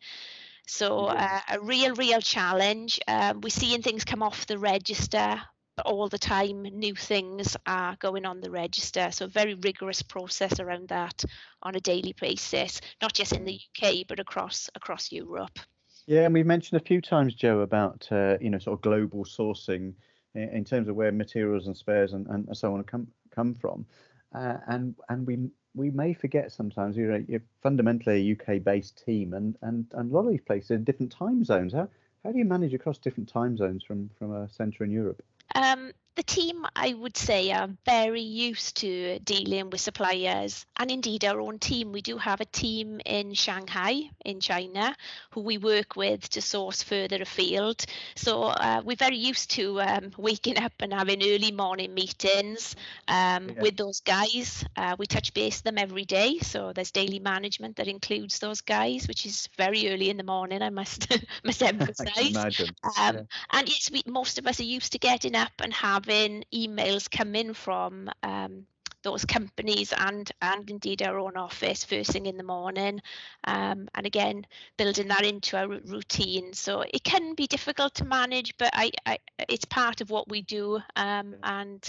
So 0.67 1.07
uh, 1.07 1.39
a 1.49 1.59
real, 1.59 1.95
real 1.95 2.21
challenge. 2.21 2.99
Um, 3.07 3.41
we're 3.41 3.49
seeing 3.49 3.81
things 3.81 4.05
come 4.05 4.21
off 4.21 4.45
the 4.45 4.59
register 4.59 5.41
all 5.85 6.07
the 6.09 6.17
time. 6.17 6.63
New 6.63 6.95
things 6.95 7.55
are 7.65 7.95
going 7.99 8.25
on 8.25 8.41
the 8.41 8.51
register. 8.51 9.09
So 9.11 9.25
a 9.25 9.27
very 9.27 9.55
rigorous 9.55 10.01
process 10.01 10.59
around 10.59 10.89
that 10.89 11.23
on 11.61 11.75
a 11.75 11.79
daily 11.79 12.13
basis, 12.19 12.81
not 13.01 13.13
just 13.13 13.33
in 13.33 13.45
the 13.45 13.59
UK 13.59 14.07
but 14.07 14.19
across 14.19 14.69
across 14.75 15.11
Europe. 15.11 15.59
Yeah, 16.05 16.25
and 16.25 16.33
we've 16.33 16.45
mentioned 16.45 16.81
a 16.81 16.83
few 16.83 17.01
times, 17.01 17.35
Jo, 17.35 17.59
about 17.59 18.07
uh, 18.11 18.37
you 18.41 18.49
know 18.49 18.59
sort 18.59 18.77
of 18.77 18.81
global 18.81 19.25
sourcing 19.25 19.93
in, 20.33 20.49
in 20.49 20.65
terms 20.65 20.87
of 20.87 20.95
where 20.95 21.11
materials 21.11 21.67
and 21.67 21.77
spares 21.77 22.13
and, 22.13 22.27
and 22.27 22.57
so 22.57 22.73
on 22.73 22.83
come 22.83 23.07
come 23.31 23.53
from, 23.53 23.85
uh, 24.33 24.57
and 24.67 24.95
and 25.09 25.27
we 25.27 25.49
we 25.75 25.91
may 25.91 26.13
forget 26.13 26.51
sometimes 26.51 26.97
you're, 26.97 27.17
you're 27.19 27.41
fundamentally 27.61 28.15
a 28.15 28.31
UK 28.33 28.63
based 28.63 29.03
team 29.05 29.33
and, 29.33 29.57
and, 29.61 29.85
and 29.93 30.11
a 30.11 30.13
lot 30.13 30.25
of 30.25 30.31
these 30.31 30.41
places 30.41 30.71
are 30.71 30.77
different 30.77 31.11
time 31.11 31.43
zones. 31.43 31.73
How, 31.73 31.87
how 32.23 32.31
do 32.31 32.37
you 32.37 32.45
manage 32.45 32.73
across 32.73 32.97
different 32.97 33.29
time 33.29 33.55
zones 33.55 33.83
from, 33.83 34.09
from 34.17 34.35
a 34.35 34.49
centre 34.49 34.83
in 34.83 34.91
Europe? 34.91 35.23
Um, 35.55 35.91
the 36.15 36.23
team, 36.23 36.65
I 36.75 36.93
would 36.93 37.15
say, 37.15 37.51
are 37.51 37.69
very 37.85 38.21
used 38.21 38.77
to 38.77 39.19
dealing 39.19 39.69
with 39.69 39.79
suppliers, 39.79 40.65
and 40.75 40.91
indeed 40.91 41.23
our 41.23 41.39
own 41.39 41.59
team. 41.59 41.93
We 41.93 42.01
do 42.01 42.17
have 42.17 42.41
a 42.41 42.45
team 42.45 42.99
in 43.05 43.33
Shanghai, 43.33 44.09
in 44.25 44.41
China, 44.41 44.95
who 45.31 45.41
we 45.41 45.57
work 45.57 45.95
with 45.95 46.27
to 46.31 46.41
source 46.41 46.83
further 46.83 47.21
afield. 47.21 47.85
So 48.15 48.43
uh, 48.43 48.81
we're 48.83 48.97
very 48.97 49.15
used 49.15 49.51
to 49.51 49.79
um, 49.81 50.11
waking 50.17 50.57
up 50.57 50.73
and 50.79 50.91
having 50.91 51.23
early 51.23 51.53
morning 51.53 51.93
meetings 51.93 52.75
um, 53.07 53.49
yeah. 53.49 53.61
with 53.61 53.77
those 53.77 54.01
guys. 54.01 54.65
Uh, 54.75 54.97
we 54.99 55.05
touch 55.05 55.33
base 55.33 55.59
with 55.59 55.63
them 55.63 55.77
every 55.77 56.05
day, 56.05 56.39
so 56.39 56.73
there's 56.73 56.91
daily 56.91 57.19
management 57.19 57.77
that 57.77 57.87
includes 57.87 58.39
those 58.39 58.59
guys, 58.59 59.07
which 59.07 59.25
is 59.25 59.47
very 59.57 59.89
early 59.89 60.09
in 60.09 60.17
the 60.17 60.23
morning. 60.23 60.61
I 60.61 60.69
must 60.69 61.07
must 61.45 61.63
emphasise. 61.63 62.35
Um, 62.35 62.51
yeah. 62.97 63.21
And 63.51 63.69
yes, 63.69 63.89
we 63.89 64.03
most 64.05 64.37
of 64.37 64.47
us 64.47 64.59
are 64.59 64.63
used 64.63 64.91
to 64.91 64.99
getting 64.99 65.35
up 65.35 65.53
and 65.59 65.73
having 65.73 65.98
having 65.99 66.43
emails 66.53 67.09
come 67.09 67.35
in 67.35 67.53
from 67.53 68.09
um, 68.23 68.65
those 69.03 69.25
companies 69.25 69.93
and 69.97 70.31
and 70.41 70.69
indeed 70.69 71.01
our 71.01 71.19
own 71.19 71.37
office 71.37 71.83
first 71.83 72.11
thing 72.11 72.25
in 72.25 72.37
the 72.37 72.43
morning. 72.43 73.01
Um, 73.45 73.87
and 73.95 74.05
again 74.05 74.45
building 74.77 75.07
that 75.09 75.25
into 75.25 75.57
our 75.57 75.67
routine. 75.67 76.53
So 76.53 76.81
it 76.81 77.03
can 77.03 77.35
be 77.35 77.47
difficult 77.47 77.95
to 77.95 78.05
manage 78.05 78.57
but 78.57 78.71
I, 78.73 78.91
I 79.05 79.17
it's 79.47 79.65
part 79.65 80.01
of 80.01 80.09
what 80.09 80.29
we 80.29 80.41
do 80.41 80.79
um, 80.95 81.35
and 81.43 81.87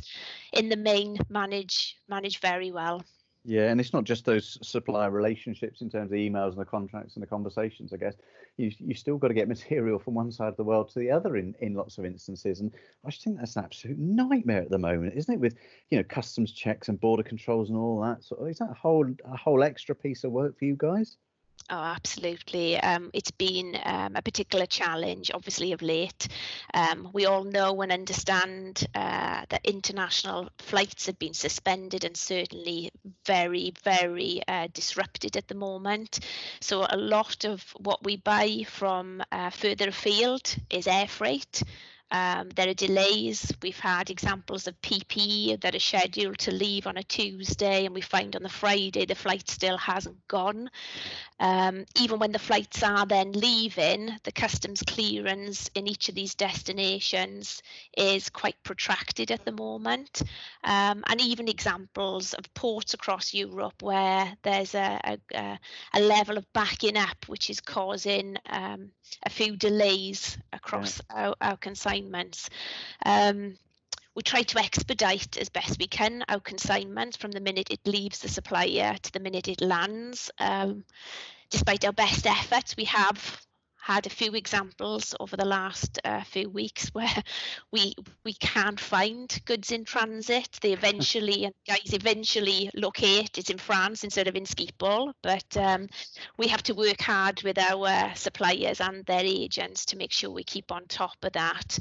in 0.52 0.68
the 0.68 0.76
main 0.76 1.18
manage 1.28 1.96
manage 2.08 2.38
very 2.40 2.70
well 2.72 3.02
yeah, 3.44 3.70
and 3.70 3.80
it's 3.80 3.92
not 3.94 4.04
just 4.04 4.26
those 4.26 4.58
supplier 4.62 5.10
relationships 5.10 5.80
in 5.80 5.88
terms 5.88 6.06
of 6.06 6.10
the 6.10 6.28
emails 6.28 6.50
and 6.50 6.58
the 6.58 6.64
contracts 6.64 7.14
and 7.14 7.22
the 7.22 7.26
conversations. 7.26 7.92
I 7.92 7.96
guess 7.96 8.14
you 8.58 8.70
you 8.78 8.94
still 8.94 9.16
got 9.16 9.28
to 9.28 9.34
get 9.34 9.48
material 9.48 9.98
from 9.98 10.14
one 10.14 10.30
side 10.30 10.48
of 10.48 10.56
the 10.56 10.64
world 10.64 10.90
to 10.90 10.98
the 10.98 11.10
other 11.10 11.36
in 11.36 11.54
in 11.60 11.74
lots 11.74 11.96
of 11.96 12.04
instances, 12.04 12.60
and 12.60 12.74
I 13.04 13.10
just 13.10 13.24
think 13.24 13.38
that's 13.38 13.56
an 13.56 13.64
absolute 13.64 13.98
nightmare 13.98 14.62
at 14.62 14.70
the 14.70 14.78
moment, 14.78 15.14
isn't 15.16 15.32
it? 15.32 15.40
With 15.40 15.56
you 15.90 15.98
know 15.98 16.04
customs 16.04 16.52
checks 16.52 16.88
and 16.88 17.00
border 17.00 17.22
controls 17.22 17.70
and 17.70 17.78
all 17.78 18.00
that. 18.02 18.22
So 18.24 18.44
is 18.44 18.58
that 18.58 18.70
a 18.70 18.74
whole 18.74 19.06
a 19.24 19.36
whole 19.36 19.62
extra 19.62 19.94
piece 19.94 20.24
of 20.24 20.32
work 20.32 20.58
for 20.58 20.66
you 20.66 20.76
guys? 20.76 21.16
Oh, 21.72 21.76
absolutely. 21.78 22.76
Um, 22.80 23.10
it's 23.14 23.30
been 23.30 23.78
um, 23.84 24.16
a 24.16 24.22
particular 24.22 24.66
challenge, 24.66 25.30
obviously, 25.32 25.70
of 25.70 25.82
late. 25.82 26.26
Um, 26.74 27.10
we 27.12 27.26
all 27.26 27.44
know 27.44 27.80
and 27.82 27.92
understand 27.92 28.84
uh, 28.92 29.44
that 29.48 29.60
international 29.62 30.48
flights 30.58 31.06
have 31.06 31.20
been 31.20 31.32
suspended 31.32 32.02
and 32.04 32.16
certainly 32.16 32.90
very, 33.24 33.72
very 33.84 34.42
uh, 34.48 34.66
disrupted 34.72 35.36
at 35.36 35.46
the 35.46 35.54
moment. 35.54 36.18
So, 36.60 36.84
a 36.90 36.96
lot 36.96 37.44
of 37.44 37.62
what 37.78 38.02
we 38.02 38.16
buy 38.16 38.64
from 38.68 39.22
uh, 39.30 39.50
further 39.50 39.88
afield 39.90 40.52
is 40.70 40.88
air 40.88 41.06
freight. 41.06 41.62
Um, 42.10 42.48
there 42.50 42.68
are 42.68 42.74
delays. 42.74 43.52
We've 43.62 43.78
had 43.78 44.10
examples 44.10 44.66
of 44.66 44.80
PPE 44.82 45.60
that 45.60 45.74
are 45.74 45.80
scheduled 45.80 46.38
to 46.38 46.50
leave 46.50 46.86
on 46.86 46.96
a 46.96 47.02
Tuesday, 47.02 47.86
and 47.86 47.94
we 47.94 48.00
find 48.00 48.34
on 48.34 48.42
the 48.42 48.48
Friday 48.48 49.06
the 49.06 49.14
flight 49.14 49.48
still 49.48 49.78
hasn't 49.78 50.26
gone. 50.28 50.70
Um, 51.38 51.86
even 51.96 52.18
when 52.18 52.32
the 52.32 52.38
flights 52.38 52.82
are 52.82 53.06
then 53.06 53.32
leaving, 53.32 54.10
the 54.24 54.32
customs 54.32 54.82
clearance 54.82 55.70
in 55.74 55.86
each 55.86 56.08
of 56.08 56.14
these 56.14 56.34
destinations 56.34 57.62
is 57.96 58.28
quite 58.28 58.62
protracted 58.62 59.30
at 59.30 59.44
the 59.44 59.52
moment. 59.52 60.22
Um, 60.64 61.02
and 61.06 61.20
even 61.20 61.48
examples 61.48 62.34
of 62.34 62.52
ports 62.54 62.92
across 62.92 63.32
Europe 63.32 63.82
where 63.82 64.36
there's 64.42 64.74
a, 64.74 65.18
a, 65.34 65.58
a 65.94 66.00
level 66.00 66.36
of 66.36 66.52
backing 66.52 66.96
up 66.96 67.26
which 67.26 67.48
is 67.48 67.60
causing 67.60 68.36
um, 68.46 68.90
a 69.24 69.30
few 69.30 69.56
delays 69.56 70.36
across 70.52 71.00
our, 71.10 71.34
our 71.40 71.56
consignments. 72.00 72.50
Um, 73.04 73.56
we 74.14 74.22
try 74.22 74.42
to 74.42 74.58
expedite 74.58 75.36
as 75.38 75.48
best 75.48 75.78
we 75.78 75.86
can 75.86 76.24
our 76.28 76.40
consignment 76.40 77.16
from 77.16 77.30
the 77.30 77.40
minute 77.40 77.70
it 77.70 77.80
leaves 77.86 78.18
the 78.18 78.28
supplier 78.28 78.96
to 79.00 79.12
the 79.12 79.20
minute 79.20 79.48
it 79.48 79.60
lands. 79.60 80.30
Um, 80.38 80.84
despite 81.50 81.84
our 81.84 81.92
best 81.92 82.26
efforts, 82.26 82.76
we 82.76 82.84
have 82.84 83.40
had 83.82 84.06
a 84.06 84.10
few 84.10 84.34
examples 84.34 85.14
over 85.20 85.36
the 85.36 85.44
last 85.44 85.98
uh, 86.04 86.22
few 86.22 86.48
weeks 86.48 86.88
where 86.92 87.22
we 87.72 87.94
we 88.24 88.34
can't 88.34 88.78
find 88.78 89.40
goods 89.44 89.72
in 89.72 89.84
transit. 89.84 90.58
They 90.60 90.72
eventually 90.72 91.44
and 91.44 91.54
guys 91.66 91.92
eventually 91.92 92.70
locate 92.74 93.38
it 93.38 93.50
in 93.50 93.58
France 93.58 94.04
instead 94.04 94.28
of 94.28 94.36
in 94.36 94.44
Schiphol, 94.44 95.12
but 95.22 95.56
um, 95.56 95.88
we 96.36 96.48
have 96.48 96.62
to 96.64 96.74
work 96.74 97.00
hard 97.00 97.42
with 97.42 97.58
our 97.58 98.14
suppliers 98.14 98.80
and 98.80 99.04
their 99.06 99.24
agents 99.24 99.84
to 99.86 99.96
make 99.96 100.12
sure 100.12 100.30
we 100.30 100.44
keep 100.44 100.70
on 100.72 100.86
top 100.86 101.16
of 101.22 101.32
that. 101.32 101.78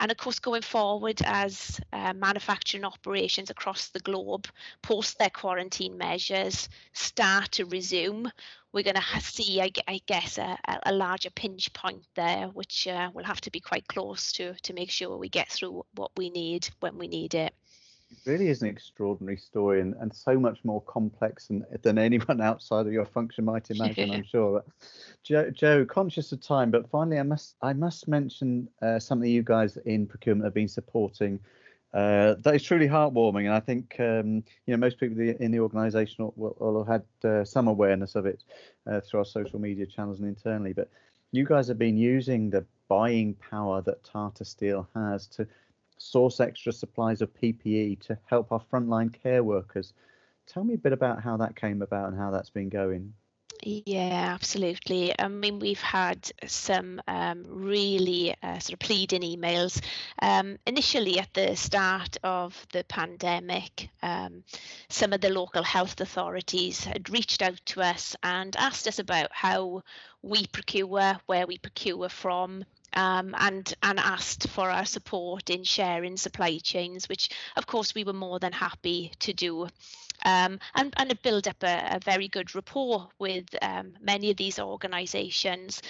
And 0.00 0.10
of 0.10 0.16
course, 0.16 0.38
going 0.38 0.62
forward 0.62 1.20
as 1.26 1.78
uh, 1.92 2.14
manufacturing 2.14 2.84
operations 2.84 3.50
across 3.50 3.88
the 3.88 4.00
globe 4.00 4.48
post 4.80 5.18
their 5.18 5.28
quarantine 5.28 5.98
measures 5.98 6.70
start 6.94 7.52
to 7.52 7.66
resume, 7.66 8.32
we're 8.72 8.82
going 8.82 8.96
to 8.96 9.20
see, 9.20 9.60
I, 9.60 9.70
I 9.86 10.00
guess, 10.06 10.38
a, 10.38 10.58
a, 10.84 10.92
larger 10.92 11.28
pinch 11.28 11.70
point 11.74 12.06
there, 12.14 12.46
which 12.46 12.88
uh, 12.88 13.10
will 13.12 13.24
have 13.24 13.42
to 13.42 13.50
be 13.50 13.60
quite 13.60 13.86
close 13.88 14.32
to 14.32 14.54
to 14.62 14.72
make 14.72 14.90
sure 14.90 15.18
we 15.18 15.28
get 15.28 15.50
through 15.50 15.84
what 15.94 16.12
we 16.16 16.30
need 16.30 16.70
when 16.80 16.96
we 16.96 17.06
need 17.06 17.34
it. 17.34 17.52
It 18.10 18.18
really 18.26 18.48
is 18.48 18.62
an 18.62 18.68
extraordinary 18.68 19.36
story 19.36 19.80
and, 19.80 19.94
and 20.00 20.14
so 20.14 20.38
much 20.38 20.64
more 20.64 20.82
complex 20.82 21.46
than, 21.46 21.64
than 21.82 21.98
anyone 21.98 22.40
outside 22.50 22.86
of 22.86 22.92
your 22.92 23.06
function 23.06 23.44
might 23.44 23.70
imagine, 23.70 24.10
I'm 24.10 24.24
sure. 24.24 24.64
Jo, 25.22 25.50
Jo, 25.50 25.84
conscious 25.84 26.32
of 26.32 26.40
time, 26.40 26.70
but 26.70 26.90
finally, 26.90 27.18
I 27.18 27.22
must 27.22 27.56
I 27.62 27.72
must 27.72 28.08
mention 28.08 28.68
uh, 28.82 28.98
something 28.98 29.30
you 29.30 29.42
guys 29.42 29.76
in 29.84 30.06
procurement 30.06 30.44
have 30.44 30.54
been 30.54 30.68
supporting 30.68 31.40
uh, 31.92 32.36
that 32.38 32.54
is 32.54 32.62
truly 32.62 32.86
heartwarming, 32.86 33.46
and 33.46 33.54
I 33.54 33.60
think 33.60 33.96
um, 33.98 34.44
you 34.66 34.72
know 34.72 34.76
most 34.76 34.98
people 34.98 35.18
in 35.20 35.50
the 35.50 35.58
organisation 35.58 36.30
will, 36.36 36.56
will, 36.60 36.84
have 36.84 37.02
had 37.24 37.28
uh, 37.28 37.44
some 37.44 37.66
awareness 37.66 38.14
of 38.14 38.26
it 38.26 38.44
uh, 38.86 39.00
through 39.00 39.20
our 39.20 39.26
social 39.26 39.58
media 39.58 39.86
channels 39.86 40.20
and 40.20 40.28
internally. 40.28 40.72
But 40.72 40.88
you 41.32 41.44
guys 41.44 41.66
have 41.66 41.78
been 41.78 41.96
using 41.96 42.50
the 42.50 42.64
buying 42.88 43.34
power 43.34 43.82
that 43.82 44.04
Tata 44.04 44.44
Steel 44.44 44.88
has 44.94 45.26
to 45.28 45.48
source 46.00 46.40
extra 46.40 46.72
supplies 46.72 47.20
of 47.20 47.32
PPE 47.34 48.00
to 48.00 48.18
help 48.24 48.50
our 48.52 48.60
frontline 48.72 49.12
care 49.12 49.44
workers. 49.44 49.92
Tell 50.46 50.64
me 50.64 50.74
a 50.74 50.78
bit 50.78 50.92
about 50.92 51.22
how 51.22 51.36
that 51.36 51.54
came 51.54 51.82
about 51.82 52.08
and 52.08 52.18
how 52.18 52.30
that's 52.30 52.50
been 52.50 52.70
going. 52.70 53.12
Yeah, 53.62 54.32
absolutely. 54.34 55.12
I 55.18 55.28
mean, 55.28 55.58
we've 55.58 55.80
had 55.82 56.30
some 56.46 57.02
um, 57.06 57.44
really 57.46 58.34
uh, 58.42 58.58
sort 58.58 58.72
of 58.72 58.78
pleading 58.78 59.20
emails. 59.20 59.82
Um, 60.22 60.56
initially, 60.66 61.18
at 61.18 61.34
the 61.34 61.54
start 61.56 62.16
of 62.24 62.66
the 62.72 62.82
pandemic, 62.84 63.90
um, 64.02 64.44
some 64.88 65.12
of 65.12 65.20
the 65.20 65.28
local 65.28 65.62
health 65.62 66.00
authorities 66.00 66.84
had 66.84 67.10
reached 67.10 67.42
out 67.42 67.60
to 67.66 67.82
us 67.82 68.16
and 68.22 68.56
asked 68.56 68.88
us 68.88 68.98
about 68.98 69.28
how 69.32 69.82
we 70.22 70.46
procure, 70.46 71.20
where 71.26 71.46
we 71.46 71.58
procure 71.58 72.08
from, 72.08 72.64
um, 72.94 73.34
and 73.38 73.72
and 73.82 73.98
asked 73.98 74.48
for 74.48 74.70
our 74.70 74.84
support 74.84 75.50
in 75.50 75.64
sharing 75.64 76.16
supply 76.16 76.58
chains, 76.58 77.08
which 77.08 77.30
of 77.56 77.66
course 77.66 77.94
we 77.94 78.04
were 78.04 78.12
more 78.12 78.38
than 78.38 78.52
happy 78.52 79.12
to 79.20 79.32
do 79.32 79.68
um, 80.24 80.58
and, 80.74 80.94
and 80.96 81.22
build 81.22 81.48
up 81.48 81.62
a, 81.62 81.96
a, 81.96 82.00
very 82.00 82.28
good 82.28 82.54
rapport 82.54 83.08
with 83.18 83.44
um, 83.62 83.94
many 84.00 84.30
of 84.30 84.36
these 84.36 84.58
organisations. 84.58 85.80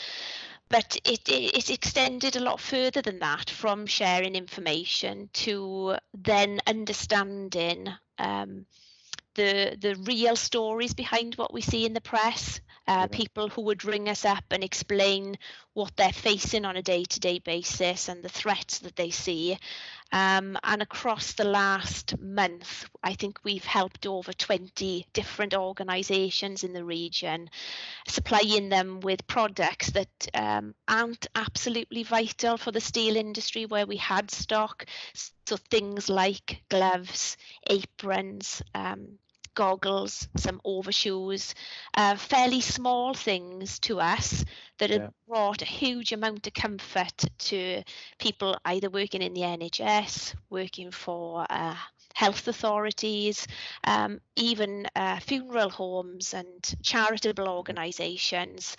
but 0.69 0.97
it, 1.05 1.29
it, 1.29 1.57
it's 1.57 1.71
extended 1.71 2.37
a 2.37 2.41
lot 2.41 2.61
further 2.61 3.03
than 3.03 3.19
that 3.19 3.51
from 3.51 3.87
sharing 3.87 4.37
information 4.37 5.29
to 5.33 5.97
then 6.15 6.61
understanding 6.67 7.89
um, 8.19 8.67
the 9.35 9.77
the 9.81 9.95
real 10.07 10.37
stories 10.37 10.95
behind 10.95 11.35
what 11.35 11.53
we 11.53 11.61
see 11.61 11.87
in 11.87 11.93
the 11.93 12.01
press 12.01 12.61
uh, 12.87 13.07
people 13.07 13.49
who 13.49 13.63
would 13.63 13.85
ring 13.85 14.09
us 14.09 14.25
up 14.25 14.45
and 14.51 14.65
explain 14.65 15.37
what 15.75 15.95
they're 15.97 16.13
facing 16.13 16.65
on 16.65 16.77
a 16.77 16.83
day-to-day 16.83 17.39
basis 17.39 18.09
and 18.09 18.23
the 18.23 18.29
threats 18.29 18.81
that 18.81 18.97
they 18.97 19.11
see 19.11 19.57
um, 20.13 20.59
and 20.65 20.83
across 20.83 21.33
the 21.33 21.45
last 21.45 22.19
month 22.21 22.89
i 23.03 23.15
think 23.15 23.39
we've 23.45 23.65
helped 23.65 24.07
over 24.07 24.33
20 24.33 25.07
different 25.13 25.55
organizations 25.55 26.65
in 26.65 26.73
the 26.73 26.85
region 26.85 27.49
supplying 28.07 28.69
them 28.69 29.01
with 29.01 29.27
products 29.27 29.91
that 29.91 30.29
um, 30.35 30.75
aren't 30.89 31.27
absolutely 31.35 32.03
vital 32.03 32.57
for 32.57 32.73
the 32.73 32.81
steel 32.81 33.17
industry 33.17 33.67
where 33.67 33.87
we 33.87 33.97
had 33.97 34.31
stock. 34.31 34.87
So 35.15 35.57
things 35.57 36.09
like 36.09 36.63
gloves 36.69 37.37
aprons 37.69 38.63
um, 38.75 39.19
goggles, 39.55 40.29
some 40.37 40.61
overshoes, 40.65 41.55
uh, 41.95 42.17
fairly 42.17 42.61
small 42.61 43.15
things 43.15 43.79
to 43.81 44.01
us 44.01 44.45
that 44.79 44.91
have 44.91 45.03
yeah. 45.03 45.09
brought 45.29 45.63
a 45.63 45.67
huge 45.67 46.13
amount 46.13 46.47
of 46.47 46.55
comfort 46.55 47.25
to 47.39 47.83
people 48.19 48.57
either 48.65 48.91
working 48.91 49.23
in 49.23 49.35
the 49.35 49.43
NHS, 49.43 50.35
working 50.49 50.91
for 50.91 51.47
uh, 51.51 51.77
health 52.15 52.49
authorities, 52.49 53.47
um, 53.85 54.21
even 54.37 54.87
uh, 54.97 55.19
funeral 55.21 55.71
homes 55.71 56.35
and 56.35 56.75
charitable 56.83 57.49
organisations. 57.49 58.77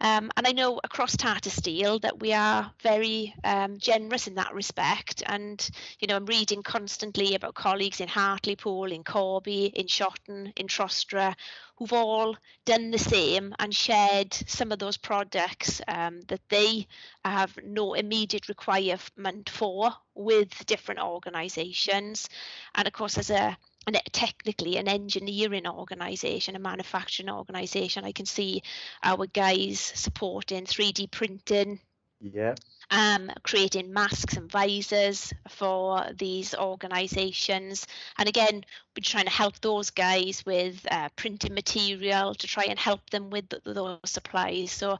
Um, 0.00 0.30
and 0.36 0.46
I 0.46 0.52
know 0.52 0.80
across 0.82 1.16
Tata 1.16 1.50
Steel 1.50 1.98
that 2.00 2.20
we 2.20 2.32
are 2.32 2.72
very 2.82 3.34
um, 3.44 3.78
generous 3.78 4.26
in 4.26 4.36
that 4.36 4.54
respect. 4.54 5.22
And, 5.26 5.68
you 5.98 6.08
know, 6.08 6.16
I'm 6.16 6.26
reading 6.26 6.62
constantly 6.62 7.34
about 7.34 7.54
colleagues 7.54 8.00
in 8.00 8.08
Hartlepool, 8.08 8.92
in 8.92 9.04
Corby, 9.04 9.66
in 9.66 9.86
Shotton, 9.86 10.52
in 10.56 10.68
Trostre, 10.68 11.34
who've 11.76 11.92
all 11.92 12.36
done 12.64 12.90
the 12.90 12.98
same 12.98 13.54
and 13.58 13.74
shared 13.74 14.32
some 14.32 14.72
of 14.72 14.78
those 14.78 14.96
products 14.96 15.80
um, 15.88 16.20
that 16.28 16.42
they 16.48 16.86
have 17.24 17.58
no 17.62 17.94
immediate 17.94 18.48
requirement 18.48 19.48
for 19.50 19.90
with 20.14 20.66
different 20.66 21.00
organisations. 21.00 22.28
And 22.74 22.86
of 22.86 22.92
course, 22.92 23.18
as 23.18 23.30
a 23.30 23.56
and 23.86 24.00
technically 24.12 24.76
an 24.76 24.88
engineering 24.88 25.66
organization, 25.66 26.56
a 26.56 26.58
manufacturing 26.58 27.30
organization. 27.30 28.04
I 28.04 28.12
can 28.12 28.26
see 28.26 28.62
our 29.02 29.26
guys 29.26 29.80
supporting 29.80 30.64
3D 30.64 31.10
printing. 31.10 31.80
Yeah 32.20 32.54
um, 32.90 33.30
creating 33.42 33.92
masks 33.92 34.36
and 34.36 34.50
visors 34.50 35.32
for 35.48 36.04
these 36.18 36.54
organisations. 36.54 37.86
And 38.18 38.28
again, 38.28 38.64
we're 38.96 39.02
trying 39.02 39.24
to 39.24 39.30
help 39.30 39.60
those 39.60 39.90
guys 39.90 40.44
with 40.44 40.84
uh, 40.90 41.08
printing 41.14 41.54
material 41.54 42.34
to 42.34 42.46
try 42.46 42.64
and 42.64 42.78
help 42.78 43.08
them 43.10 43.30
with 43.30 43.44
those 43.64 43.98
supplies. 44.04 44.72
So 44.72 44.98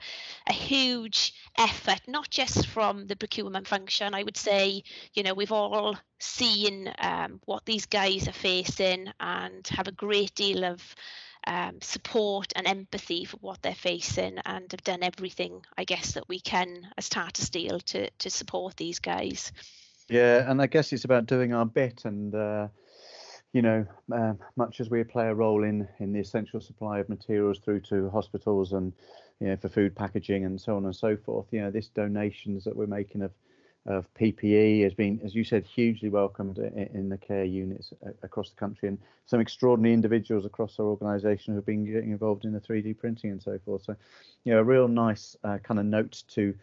a 0.49 0.53
huge 0.53 1.35
effort, 1.59 2.01
not 2.07 2.31
just 2.31 2.69
from 2.69 3.07
the 3.09 3.17
procurement 3.17 3.67
function. 3.67 4.15
I 4.15 4.23
would 4.23 4.37
say, 4.37 4.85
you 5.15 5.25
know, 5.25 5.35
we've 5.35 5.53
all 5.53 5.97
seen 6.21 6.93
um, 6.99 7.41
what 7.47 7.65
these 7.67 7.87
guys 7.87 8.29
are 8.29 8.33
facing 8.33 9.09
and 9.19 9.67
have 9.69 9.89
a 9.89 9.93
great 9.93 10.35
deal 10.35 10.65
of 10.65 10.95
um, 11.47 11.81
support 11.81 12.53
and 12.57 12.67
empathy 12.67 13.25
for 13.25 13.39
what 13.39 13.63
they're 13.63 13.75
facing 13.75 14.39
and 14.45 14.71
have 14.71 14.85
done 14.85 15.03
everything, 15.03 15.65
I 15.77 15.85
guess, 15.85 16.13
that 16.13 16.29
we 16.29 16.41
can 16.41 16.89
as 16.97 17.09
Tata 17.09 17.43
Steel 17.43 17.81
to, 17.81 18.11
to 18.11 18.31
support 18.31 18.77
these 18.77 18.99
guys. 18.99 19.53
Yeah, 20.09 20.51
and 20.51 20.61
I 20.61 20.67
guess 20.67 20.93
it's 20.93 21.05
about 21.05 21.27
doing 21.27 21.55
our 21.55 21.67
bit 21.67 22.05
and. 22.05 22.35
Uh, 22.35 22.69
you 23.53 23.63
know, 23.63 23.85
uh, 24.13 24.35
much 24.57 24.81
as 24.81 24.91
we 24.91 25.03
play 25.03 25.27
a 25.27 25.35
role 25.35 25.65
in 25.65 25.89
in 25.99 26.13
the 26.13 26.21
essential 26.21 26.61
supply 26.61 27.01
of 27.01 27.09
materials 27.09 27.59
through 27.59 27.81
to 27.81 28.09
hospitals 28.11 28.73
and 28.73 28.93
you 29.41 29.49
know 29.49 29.57
for 29.57 29.69
food 29.69 29.97
packaging 29.97 30.45
and 30.45 30.61
so 30.61 30.77
on 30.77 30.85
and 30.85 30.95
so 30.95 31.17
forth, 31.17 31.47
you 31.51 31.61
know, 31.61 31.71
this 31.71 31.89
donations 31.89 32.63
that 32.65 32.77
we're 32.77 32.87
making 32.87 33.23
of 33.23 33.33
of 33.87 34.07
PPE 34.15 34.83
has 34.85 34.95
been, 34.95 35.21
as 35.25 35.35
you 35.35 35.43
said, 35.43 35.65
hugely 35.65 36.09
welcomed 36.09 36.59
in, 36.59 37.09
the 37.09 37.17
care 37.17 37.45
units 37.45 37.93
across 38.23 38.51
the 38.51 38.57
country, 38.57 38.89
and 38.89 38.99
some 39.27 39.41
extraordinary 39.41 39.95
individuals 39.95 40.45
across 40.45 40.79
our 40.79 40.87
organisation 40.87 41.55
who've 41.55 41.65
been 41.65 41.91
getting 41.91 42.11
involved 42.11 42.45
in 42.45 42.53
the 42.53 42.61
3D 42.61 42.99
printing 42.99 43.31
and 43.31 43.43
so 43.43 43.59
forth. 43.65 43.83
So, 43.85 43.97
you 44.45 44.53
know, 44.53 44.61
a 44.61 44.65
real 44.65 44.87
nice 44.87 45.37
uh, 45.45 45.59
kind 45.63 45.81
of 45.81 45.87
note 45.87 46.23
to 46.35 46.55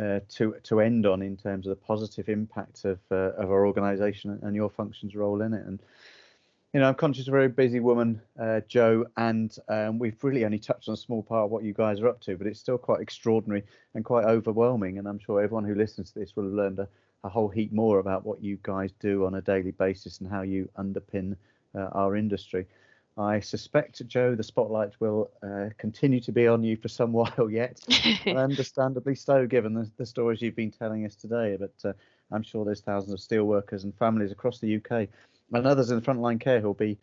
uh, 0.00 0.20
to 0.30 0.56
to 0.62 0.80
end 0.80 1.04
on 1.04 1.20
in 1.20 1.36
terms 1.36 1.66
of 1.66 1.70
the 1.70 1.84
positive 1.84 2.30
impact 2.30 2.86
of 2.86 2.98
uh, 3.10 3.32
of 3.36 3.50
our 3.50 3.66
organisation 3.66 4.38
and 4.42 4.56
your 4.56 4.70
functions 4.70 5.14
role 5.14 5.42
in 5.42 5.52
it. 5.52 5.66
And 5.66 5.80
you 6.74 6.80
know, 6.80 6.88
I'm 6.88 6.96
conscious 6.96 7.28
of 7.28 7.34
a 7.34 7.36
very 7.36 7.48
busy 7.48 7.78
woman, 7.78 8.20
uh, 8.36 8.60
Jo, 8.66 9.06
and 9.16 9.56
um, 9.68 10.00
we've 10.00 10.16
really 10.22 10.44
only 10.44 10.58
touched 10.58 10.88
on 10.88 10.94
a 10.94 10.96
small 10.96 11.22
part 11.22 11.44
of 11.44 11.52
what 11.52 11.62
you 11.62 11.72
guys 11.72 12.00
are 12.00 12.08
up 12.08 12.20
to, 12.22 12.36
but 12.36 12.48
it's 12.48 12.58
still 12.58 12.78
quite 12.78 13.00
extraordinary 13.00 13.62
and 13.94 14.04
quite 14.04 14.24
overwhelming. 14.24 14.98
And 14.98 15.06
I'm 15.06 15.20
sure 15.20 15.40
everyone 15.40 15.62
who 15.62 15.76
listens 15.76 16.10
to 16.10 16.18
this 16.18 16.34
will 16.34 16.42
have 16.42 16.52
learned 16.52 16.80
a, 16.80 16.88
a 17.22 17.28
whole 17.28 17.48
heap 17.48 17.72
more 17.72 18.00
about 18.00 18.26
what 18.26 18.42
you 18.42 18.58
guys 18.64 18.90
do 18.98 19.24
on 19.24 19.36
a 19.36 19.40
daily 19.40 19.70
basis 19.70 20.18
and 20.18 20.28
how 20.28 20.42
you 20.42 20.68
underpin 20.76 21.36
uh, 21.76 21.90
our 21.92 22.16
industry. 22.16 22.66
I 23.16 23.38
suspect, 23.38 24.04
Jo, 24.08 24.34
the 24.34 24.42
spotlight 24.42 24.94
will 24.98 25.30
uh, 25.44 25.68
continue 25.78 26.18
to 26.22 26.32
be 26.32 26.48
on 26.48 26.64
you 26.64 26.76
for 26.76 26.88
some 26.88 27.12
while 27.12 27.48
yet, 27.48 27.80
understandably 28.26 29.14
so, 29.14 29.46
given 29.46 29.74
the, 29.74 29.88
the, 29.96 30.06
stories 30.06 30.42
you've 30.42 30.56
been 30.56 30.72
telling 30.72 31.06
us 31.06 31.14
today. 31.14 31.56
But 31.56 31.88
uh, 31.88 31.92
I'm 32.32 32.42
sure 32.42 32.64
there's 32.64 32.80
thousands 32.80 33.12
of 33.12 33.20
steelworkers 33.20 33.84
and 33.84 33.96
families 33.96 34.32
across 34.32 34.58
the 34.58 34.76
UK 34.76 35.08
and 35.52 35.66
others 35.66 35.90
in 35.90 36.00
frontline 36.00 36.40
care 36.40 36.60
who'll 36.60 36.74
be, 36.74 36.98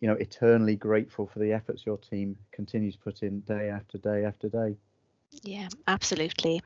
you 0.00 0.08
know, 0.08 0.14
eternally 0.14 0.76
grateful 0.76 1.26
for 1.26 1.38
the 1.38 1.52
efforts 1.52 1.86
your 1.86 1.98
team 1.98 2.36
continues 2.52 2.94
to 2.94 3.00
put 3.00 3.22
in 3.22 3.40
day 3.40 3.68
after 3.70 3.98
day 3.98 4.24
after 4.24 4.48
day. 4.48 4.76
Yeah, 5.42 5.68
absolutely. 5.88 6.62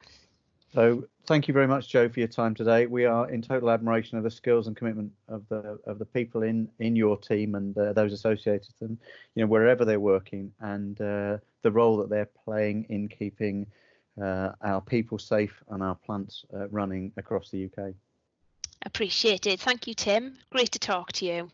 So 0.72 1.04
thank 1.26 1.48
you 1.48 1.54
very 1.54 1.66
much, 1.66 1.88
Jo, 1.88 2.08
for 2.08 2.20
your 2.20 2.28
time 2.28 2.54
today. 2.54 2.86
We 2.86 3.04
are 3.04 3.28
in 3.28 3.42
total 3.42 3.70
admiration 3.70 4.18
of 4.18 4.24
the 4.24 4.30
skills 4.30 4.68
and 4.68 4.76
commitment 4.76 5.12
of 5.28 5.48
the 5.48 5.78
of 5.84 5.98
the 5.98 6.04
people 6.04 6.42
in 6.42 6.68
in 6.78 6.94
your 6.94 7.16
team 7.16 7.56
and 7.56 7.76
uh, 7.76 7.92
those 7.92 8.12
associated 8.12 8.68
with 8.68 8.78
them, 8.78 8.98
you 9.34 9.42
know, 9.42 9.48
wherever 9.48 9.84
they're 9.84 9.98
working, 9.98 10.52
and 10.60 11.00
uh, 11.00 11.38
the 11.62 11.72
role 11.72 11.96
that 11.96 12.08
they're 12.08 12.30
playing 12.44 12.86
in 12.88 13.08
keeping 13.08 13.66
uh, 14.22 14.52
our 14.62 14.80
people 14.80 15.18
safe 15.18 15.62
and 15.70 15.82
our 15.82 15.96
plants 15.96 16.44
uh, 16.54 16.68
running 16.68 17.12
across 17.16 17.50
the 17.50 17.64
UK. 17.64 17.94
Appreciate 18.84 19.46
it. 19.46 19.60
Thank 19.60 19.86
you, 19.86 19.94
Tim. 19.94 20.38
Great 20.50 20.72
to 20.72 20.78
talk 20.78 21.12
to 21.12 21.26
you. 21.26 21.50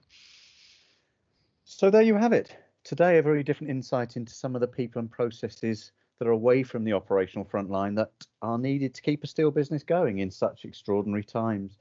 So 1.65 1.91
there 1.91 2.03
you 2.03 2.15
have 2.15 2.33
it. 2.33 2.57
Today, 2.85 3.19
a 3.19 3.23
very 3.23 3.43
different 3.43 3.71
insight 3.71 4.17
into 4.17 4.33
some 4.33 4.55
of 4.55 4.61
the 4.61 4.69
people 4.69 5.01
and 5.01 5.11
processes 5.11 5.91
that 6.19 6.29
are 6.29 6.33
away 6.33 6.63
from 6.63 6.85
the 6.85 6.93
operational 6.93 7.45
front 7.45 7.69
line 7.69 7.95
that 7.97 8.13
are 8.43 8.59
needed 8.59 8.95
to 8.95 9.03
keep 9.03 9.25
a 9.25 9.27
steel 9.27 9.51
business 9.51 9.83
going 9.83 10.21
in 10.21 10.31
such 10.31 10.65
extraordinary 10.65 11.25
times. 11.25 11.77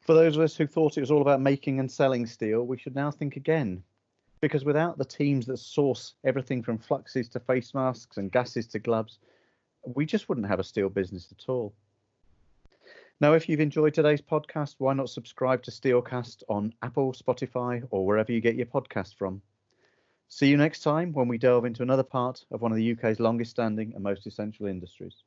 For 0.00 0.14
those 0.14 0.36
of 0.36 0.42
us 0.42 0.56
who 0.56 0.66
thought 0.66 0.96
it 0.96 1.02
was 1.02 1.10
all 1.10 1.20
about 1.20 1.42
making 1.42 1.78
and 1.78 1.90
selling 1.90 2.26
steel, 2.26 2.66
we 2.66 2.78
should 2.78 2.94
now 2.94 3.10
think 3.10 3.36
again. 3.36 3.82
Because 4.40 4.64
without 4.64 4.96
the 4.96 5.04
teams 5.04 5.44
that 5.46 5.58
source 5.58 6.14
everything 6.24 6.62
from 6.62 6.78
fluxes 6.78 7.28
to 7.28 7.40
face 7.40 7.74
masks 7.74 8.16
and 8.16 8.32
gases 8.32 8.66
to 8.68 8.78
gloves, 8.78 9.18
we 9.84 10.06
just 10.06 10.28
wouldn't 10.28 10.48
have 10.48 10.58
a 10.58 10.64
steel 10.64 10.88
business 10.88 11.28
at 11.30 11.48
all. 11.48 11.74
Now, 13.20 13.34
if 13.34 13.48
you've 13.48 13.60
enjoyed 13.60 13.92
today's 13.92 14.22
podcast, 14.22 14.76
why 14.78 14.94
not 14.94 15.10
subscribe 15.10 15.62
to 15.64 15.70
Steelcast 15.70 16.42
on 16.48 16.72
Apple, 16.80 17.12
Spotify, 17.12 17.86
or 17.90 18.06
wherever 18.06 18.32
you 18.32 18.40
get 18.40 18.56
your 18.56 18.64
podcast 18.64 19.14
from? 19.14 19.42
See 20.28 20.48
you 20.48 20.56
next 20.56 20.80
time 20.80 21.12
when 21.12 21.28
we 21.28 21.36
delve 21.36 21.66
into 21.66 21.82
another 21.82 22.02
part 22.02 22.44
of 22.50 22.62
one 22.62 22.72
of 22.72 22.76
the 22.76 22.84
UK's 22.84 23.20
longest 23.20 23.50
standing 23.50 23.92
and 23.94 24.02
most 24.02 24.26
essential 24.26 24.66
industries. 24.66 25.22